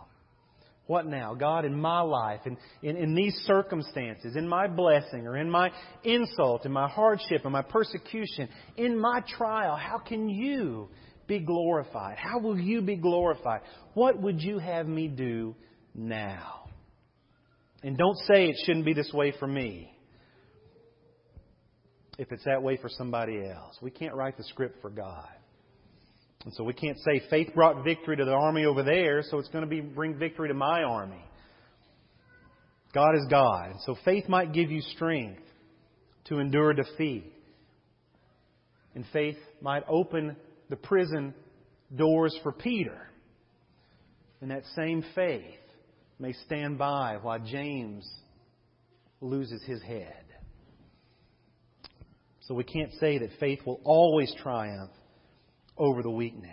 What 0.85 1.05
now? 1.05 1.33
God, 1.33 1.63
in 1.63 1.79
my 1.79 2.01
life, 2.01 2.41
in, 2.45 2.57
in, 2.81 2.97
in 2.97 3.15
these 3.15 3.33
circumstances, 3.45 4.35
in 4.35 4.47
my 4.47 4.67
blessing 4.67 5.25
or 5.27 5.37
in 5.37 5.49
my 5.49 5.71
insult, 6.03 6.65
in 6.65 6.73
my 6.73 6.89
hardship, 6.89 7.45
in 7.45 7.51
my 7.53 7.61
persecution, 7.61 8.49
in 8.75 8.99
my 8.99 9.21
trial, 9.37 9.77
how 9.77 9.97
can 9.97 10.27
you 10.27 10.89
be 11.25 11.39
glorified? 11.39 12.17
How 12.17 12.39
will 12.39 12.59
you 12.59 12.81
be 12.81 12.97
glorified? 12.97 13.61
What 13.93 14.21
would 14.21 14.41
you 14.41 14.59
have 14.59 14.85
me 14.85 15.07
do 15.07 15.55
now? 15.95 16.65
And 17.81 17.97
don't 17.97 18.17
say 18.27 18.47
it 18.47 18.57
shouldn't 18.65 18.85
be 18.85 18.93
this 18.93 19.11
way 19.13 19.33
for 19.39 19.47
me 19.47 19.89
if 22.17 22.31
it's 22.31 22.43
that 22.43 22.61
way 22.61 22.77
for 22.77 22.89
somebody 22.89 23.45
else. 23.45 23.77
We 23.81 23.89
can't 23.89 24.15
write 24.15 24.37
the 24.37 24.43
script 24.43 24.81
for 24.81 24.89
God. 24.89 25.29
And 26.45 26.53
so 26.53 26.63
we 26.63 26.73
can't 26.73 26.97
say 26.99 27.21
faith 27.29 27.53
brought 27.55 27.83
victory 27.83 28.17
to 28.17 28.25
the 28.25 28.33
army 28.33 28.65
over 28.65 28.83
there, 28.83 29.23
so 29.23 29.39
it's 29.39 29.49
going 29.49 29.63
to 29.63 29.69
be 29.69 29.79
bring 29.79 30.17
victory 30.17 30.49
to 30.49 30.53
my 30.53 30.83
army. 30.83 31.23
God 32.93 33.15
is 33.15 33.25
God. 33.29 33.71
And 33.71 33.79
so 33.85 33.95
faith 34.03 34.27
might 34.27 34.53
give 34.53 34.69
you 34.69 34.81
strength 34.81 35.41
to 36.25 36.39
endure 36.39 36.73
defeat. 36.73 37.31
And 38.95 39.05
faith 39.11 39.37
might 39.61 39.83
open 39.87 40.35
the 40.69 40.75
prison 40.75 41.33
doors 41.95 42.37
for 42.43 42.51
Peter. 42.51 43.07
And 44.41 44.51
that 44.51 44.63
same 44.75 45.03
faith 45.15 45.43
may 46.19 46.33
stand 46.45 46.77
by 46.77 47.17
while 47.21 47.39
James 47.39 48.07
loses 49.21 49.63
his 49.63 49.81
head. 49.81 50.23
So 52.41 52.53
we 52.53 52.65
can't 52.65 52.91
say 52.99 53.19
that 53.19 53.29
faith 53.39 53.59
will 53.65 53.79
always 53.85 54.33
triumph 54.43 54.91
over 55.77 56.01
the 56.01 56.09
weakness. 56.09 56.51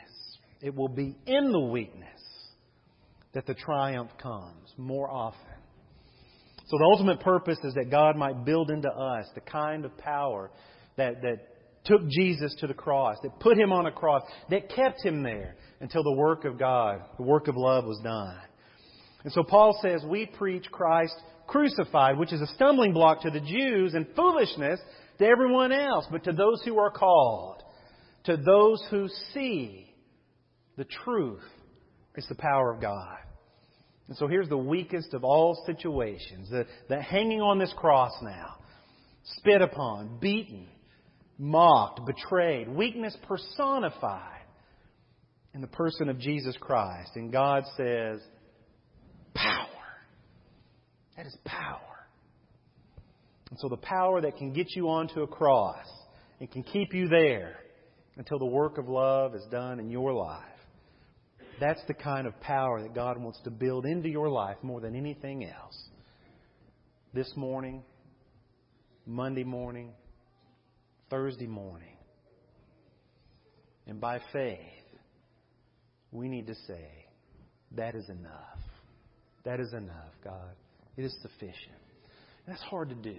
It 0.61 0.75
will 0.75 0.89
be 0.89 1.17
in 1.27 1.53
the 1.53 1.61
weakness 1.61 2.09
that 3.33 3.47
the 3.47 3.55
triumph 3.55 4.11
comes 4.21 4.73
more 4.77 5.11
often. 5.11 5.41
So 6.67 6.79
the 6.79 6.85
ultimate 6.85 7.21
purpose 7.21 7.59
is 7.65 7.75
that 7.75 7.91
God 7.91 8.17
might 8.17 8.45
build 8.45 8.71
into 8.71 8.89
us 8.89 9.27
the 9.35 9.41
kind 9.41 9.85
of 9.85 9.97
power 9.99 10.51
that, 10.97 11.23
that 11.23 11.39
took 11.85 12.07
Jesus 12.09 12.55
to 12.61 12.67
the 12.67 12.75
cross, 12.75 13.17
that 13.23 13.41
put 13.41 13.59
him 13.59 13.73
on 13.73 13.87
a 13.87 13.93
cross, 13.93 14.23
that 14.51 14.69
kept 14.69 15.05
him 15.05 15.23
there 15.23 15.57
until 15.81 16.03
the 16.03 16.13
work 16.13 16.45
of 16.45 16.59
God, 16.59 17.01
the 17.17 17.25
work 17.25 17.49
of 17.49 17.57
love 17.57 17.85
was 17.85 17.99
done. 18.05 18.39
And 19.25 19.33
so 19.33 19.43
Paul 19.43 19.79
says, 19.83 20.03
we 20.07 20.27
preach 20.27 20.71
Christ 20.71 21.15
crucified, 21.47 22.19
which 22.19 22.33
is 22.33 22.41
a 22.41 22.47
stumbling 22.55 22.93
block 22.93 23.23
to 23.23 23.31
the 23.31 23.41
Jews 23.41 23.95
and 23.95 24.07
foolishness 24.15 24.81
to 25.19 25.27
everyone 25.27 25.73
else, 25.73 26.07
but 26.11 26.25
to 26.25 26.33
those 26.33 26.63
who 26.65 26.79
are 26.79 26.91
called, 26.91 27.60
to 28.25 28.37
those 28.37 28.83
who 28.91 29.09
see 29.33 29.93
the 30.77 30.85
truth, 31.05 31.43
it's 32.15 32.29
the 32.29 32.35
power 32.35 32.73
of 32.73 32.81
God. 32.81 33.19
And 34.09 34.17
so 34.17 34.27
here's 34.27 34.49
the 34.49 34.59
weakest 34.59 35.15
of 35.15 35.23
all 35.23 35.63
situations 35.67 36.51
the, 36.51 36.67
the 36.89 37.01
hanging 37.01 37.41
on 37.41 37.59
this 37.59 37.73
cross 37.77 38.13
now, 38.23 38.57
spit 39.37 39.63
upon, 39.63 40.19
beaten, 40.21 40.67
mocked, 41.39 42.05
betrayed, 42.05 42.69
weakness 42.69 43.17
personified 43.27 44.43
in 45.55 45.61
the 45.61 45.69
person 45.69 46.09
of 46.09 46.19
Jesus 46.19 46.57
Christ. 46.61 47.13
And 47.15 47.33
God 47.33 47.65
says, 47.77 48.21
power. 49.35 49.67
That 51.17 51.27
is 51.27 51.37
power. 51.45 51.79
And 53.51 53.59
so 53.59 53.69
the 53.69 53.77
power 53.77 54.21
that 54.21 54.37
can 54.37 54.53
get 54.53 54.75
you 54.75 54.89
onto 54.89 55.23
a 55.23 55.27
cross 55.27 55.87
and 56.41 56.51
can 56.51 56.63
keep 56.63 56.95
you 56.95 57.09
there 57.09 57.57
until 58.21 58.39
the 58.39 58.45
work 58.45 58.77
of 58.77 58.87
love 58.87 59.35
is 59.35 59.43
done 59.51 59.81
in 59.81 59.89
your 59.89 60.13
life. 60.13 60.45
That's 61.59 61.81
the 61.89 61.95
kind 61.95 62.27
of 62.27 62.39
power 62.43 62.83
that 62.83 62.95
God 62.95 63.17
wants 63.17 63.41
to 63.45 63.51
build 63.51 63.87
into 63.87 64.11
your 64.11 64.29
life 64.29 64.59
more 64.63 64.79
than 64.79 64.95
anything 64.95 65.43
else. 65.43 65.89
This 67.15 67.33
morning, 67.35 67.83
Monday 69.07 69.43
morning, 69.43 69.93
Thursday 71.09 71.47
morning. 71.47 71.97
And 73.87 73.99
by 73.99 74.21
faith, 74.35 74.59
we 76.13 76.29
need 76.29 76.47
to 76.49 76.55
say, 76.67 76.91
that 77.75 77.95
is 77.95 78.07
enough. 78.11 78.61
That 79.45 79.61
is 79.61 79.73
enough, 79.73 80.13
God. 80.23 80.57
It 80.99 81.07
is 81.07 81.17
sufficient. 81.23 81.81
That's 82.47 82.61
hard 82.61 82.91
to 82.91 82.95
do. 82.97 83.17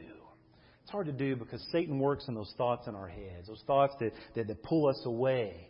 It's 0.81 0.91
hard 0.91 1.07
to 1.07 1.13
do 1.13 1.35
because 1.35 1.63
Satan 1.71 1.99
works 1.99 2.27
in 2.27 2.35
those 2.35 2.53
thoughts 2.57 2.87
in 2.87 2.95
our 2.95 3.07
heads, 3.07 3.47
those 3.47 3.63
thoughts 3.67 3.93
that, 3.99 4.11
that, 4.35 4.47
that 4.47 4.63
pull 4.63 4.87
us 4.87 5.01
away 5.05 5.67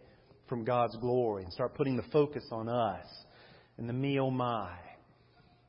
from 0.48 0.64
God's 0.64 0.96
glory 0.98 1.44
and 1.44 1.54
start 1.54 1.76
putting 1.76 1.96
the 1.96 2.04
focus 2.12 2.44
on 2.52 2.68
us 2.68 3.06
and 3.78 3.88
the 3.88 3.94
me, 3.94 4.20
oh 4.20 4.32
my. 4.32 4.72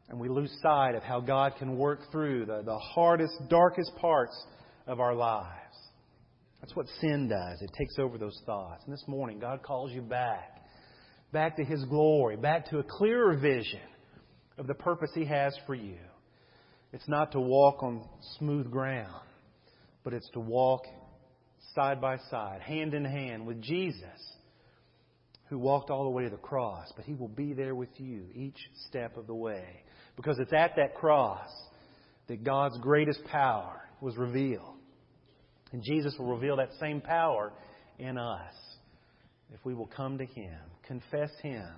And 0.09 0.21
we 0.21 0.29
lose 0.29 0.53
sight 0.63 0.95
of 0.95 1.03
how 1.03 1.21
God 1.21 1.55
can 1.59 1.77
work 1.77 2.01
through 2.11 2.47
the, 2.47 2.63
the 2.63 2.79
hardest, 2.79 3.35
darkest 3.49 3.91
parts 3.97 4.37
of 4.87 5.01
our 5.01 5.15
lives. 5.15 5.49
That's 6.61 6.77
what 6.77 6.87
sin 7.01 7.29
does. 7.29 7.63
It 7.63 7.71
takes 7.77 7.99
over 7.99 8.19
those 8.19 8.39
thoughts. 8.47 8.85
And 8.85 8.93
this 8.93 9.05
morning, 9.07 9.39
God 9.39 9.63
calls 9.63 9.93
you 9.93 10.03
back. 10.03 10.63
Back 11.33 11.57
to 11.57 11.65
His 11.65 11.85
glory. 11.87 12.37
Back 12.37 12.69
to 12.71 12.79
a 12.79 12.85
clearer 12.85 13.37
vision 13.37 13.81
of 14.59 14.67
the 14.67 14.75
purpose 14.75 15.11
He 15.15 15.25
has 15.25 15.57
for 15.67 15.75
you. 15.75 15.99
It's 16.93 17.09
not 17.09 17.33
to 17.33 17.41
walk 17.41 17.83
on 17.83 18.07
smooth 18.39 18.71
ground, 18.71 19.27
but 20.05 20.13
it's 20.13 20.29
to 20.31 20.41
walk 20.41 20.85
side 21.75 22.01
by 22.01 22.19
side, 22.31 22.61
hand 22.61 22.95
in 22.95 23.05
hand 23.05 23.47
with 23.47 23.61
Jesus, 23.63 24.07
who 25.49 25.59
walked 25.59 25.91
all 25.91 26.05
the 26.05 26.11
way 26.11 26.25
to 26.25 26.31
the 26.31 26.37
cross. 26.37 26.93
But 26.97 27.05
He 27.05 27.15
will 27.15 27.29
be 27.29 27.53
there 27.53 27.75
with 27.75 27.91
you 27.99 28.25
each 28.35 28.59
step 28.89 29.17
of 29.17 29.27
the 29.27 29.35
way. 29.35 29.65
Because 30.17 30.39
it's 30.39 30.53
at 30.53 30.77
that 30.77 30.95
cross 30.95 31.49
that 32.29 32.45
God's 32.45 32.79
greatest 32.79 33.25
power 33.25 33.81
was 34.01 34.17
revealed. 34.17 34.77
And 35.73 35.83
Jesus 35.83 36.15
will 36.19 36.35
reveal 36.35 36.57
that 36.57 36.71
same 36.81 37.01
power 37.01 37.53
in 37.99 38.19
us 38.19 38.53
if 39.55 39.65
we 39.65 39.75
will 39.75 39.87
come 39.87 40.19
to 40.19 40.27
Him, 40.27 40.59
confess 40.87 41.31
Him 41.43 41.69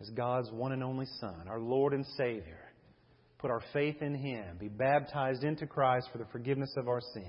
as 0.00 0.10
God's 0.10 0.50
one 0.50 0.72
and 0.72 0.82
only 0.82 1.06
Son, 1.20 1.46
our 1.48 1.60
Lord 1.60 1.92
and 1.92 2.04
Savior, 2.16 2.69
put 3.40 3.50
our 3.50 3.62
faith 3.72 4.02
in 4.02 4.14
Him, 4.14 4.58
be 4.58 4.68
baptized 4.68 5.42
into 5.42 5.66
Christ 5.66 6.08
for 6.12 6.18
the 6.18 6.26
forgiveness 6.26 6.72
of 6.76 6.88
our 6.88 7.00
sins, 7.14 7.26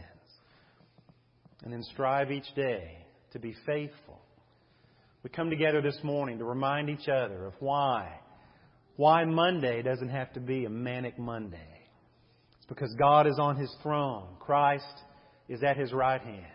and 1.63 1.71
then 1.71 1.83
strive 1.83 2.31
each 2.31 2.53
day 2.55 2.97
to 3.31 3.39
be 3.39 3.55
faithful. 3.65 4.19
We 5.23 5.29
come 5.29 5.49
together 5.49 5.81
this 5.81 5.99
morning 6.03 6.39
to 6.39 6.45
remind 6.45 6.89
each 6.89 7.07
other 7.07 7.45
of 7.45 7.53
why. 7.59 8.19
Why 8.97 9.23
Monday 9.23 9.81
doesn't 9.81 10.09
have 10.09 10.33
to 10.33 10.39
be 10.39 10.65
a 10.65 10.69
manic 10.69 11.17
Monday. 11.17 11.57
It's 12.57 12.65
because 12.65 12.93
God 12.99 13.27
is 13.27 13.39
on 13.39 13.55
His 13.55 13.73
throne. 13.81 14.35
Christ 14.39 14.85
is 15.47 15.63
at 15.63 15.77
His 15.77 15.93
right 15.93 16.21
hand. 16.21 16.45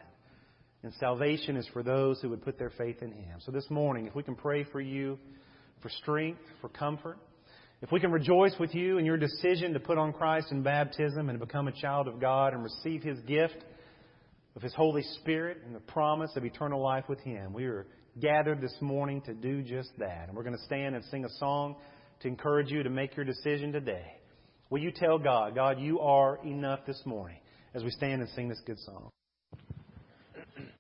And 0.83 0.92
salvation 1.01 1.57
is 1.57 1.66
for 1.73 1.83
those 1.83 2.21
who 2.21 2.29
would 2.29 2.42
put 2.42 2.59
their 2.59 2.73
faith 2.77 3.03
in 3.03 3.12
Him. 3.12 3.38
So 3.40 3.53
this 3.53 3.69
morning, 3.71 4.07
if 4.07 4.14
we 4.14 4.23
can 4.23 4.37
pray 4.37 4.64
for 4.64 4.81
you 4.81 5.19
for 5.81 5.88
strength, 5.88 6.42
for 6.61 6.69
comfort, 6.69 7.19
if 7.83 7.93
we 7.93 8.01
can 8.01 8.11
rejoice 8.11 8.55
with 8.59 8.75
you 8.75 8.99
in 8.99 9.05
your 9.05 9.19
decision 9.19 9.75
to 9.75 9.81
put 9.81 9.99
on 9.99 10.12
Christ 10.12 10.49
in 10.51 10.62
baptism 10.62 11.29
and 11.29 11.39
become 11.39 11.69
a 11.69 11.73
child 11.73 12.09
of 12.09 12.21
God 12.21 12.55
and 12.55 12.62
receive 12.62 13.03
His 13.03 13.19
gift 13.21 13.65
of 14.55 14.62
His 14.62 14.75
Holy 14.75 15.03
Spirit 15.21 15.59
and 15.67 15.75
the 15.75 15.81
promise 15.81 16.31
of 16.37 16.45
eternal 16.45 16.83
life 16.83 17.05
with 17.09 17.21
Him, 17.21 17.53
we 17.53 17.67
are 17.67 17.87
gathered 18.19 18.62
this 18.62 18.75
morning 18.81 19.21
to 19.23 19.35
do 19.35 19.62
just 19.62 19.91
that. 19.99 20.29
And 20.29 20.37
we're 20.37 20.43
going 20.43 20.57
to 20.57 20.65
stand 20.65 20.95
and 20.95 21.05
sing 21.11 21.27
a 21.27 21.31
song 21.39 21.77
to 22.21 22.29
encourage 22.29 22.71
you 22.71 22.83
to 22.83 22.89
make 22.89 23.15
your 23.15 23.27
decision 23.27 23.73
today. 23.73 24.07
Will 24.71 24.81
you 24.81 24.91
tell 24.91 25.19
God, 25.19 25.55
God, 25.55 25.79
you 25.79 26.01
are 26.01 26.39
enough 26.45 26.81
this 26.87 27.01
morning 27.05 27.39
as 27.75 27.85
we 27.85 27.91
stand 27.91 28.23
and 28.23 28.31
sing 28.31 28.49
this 28.49 28.61
good 28.67 28.79
song? 28.81 29.11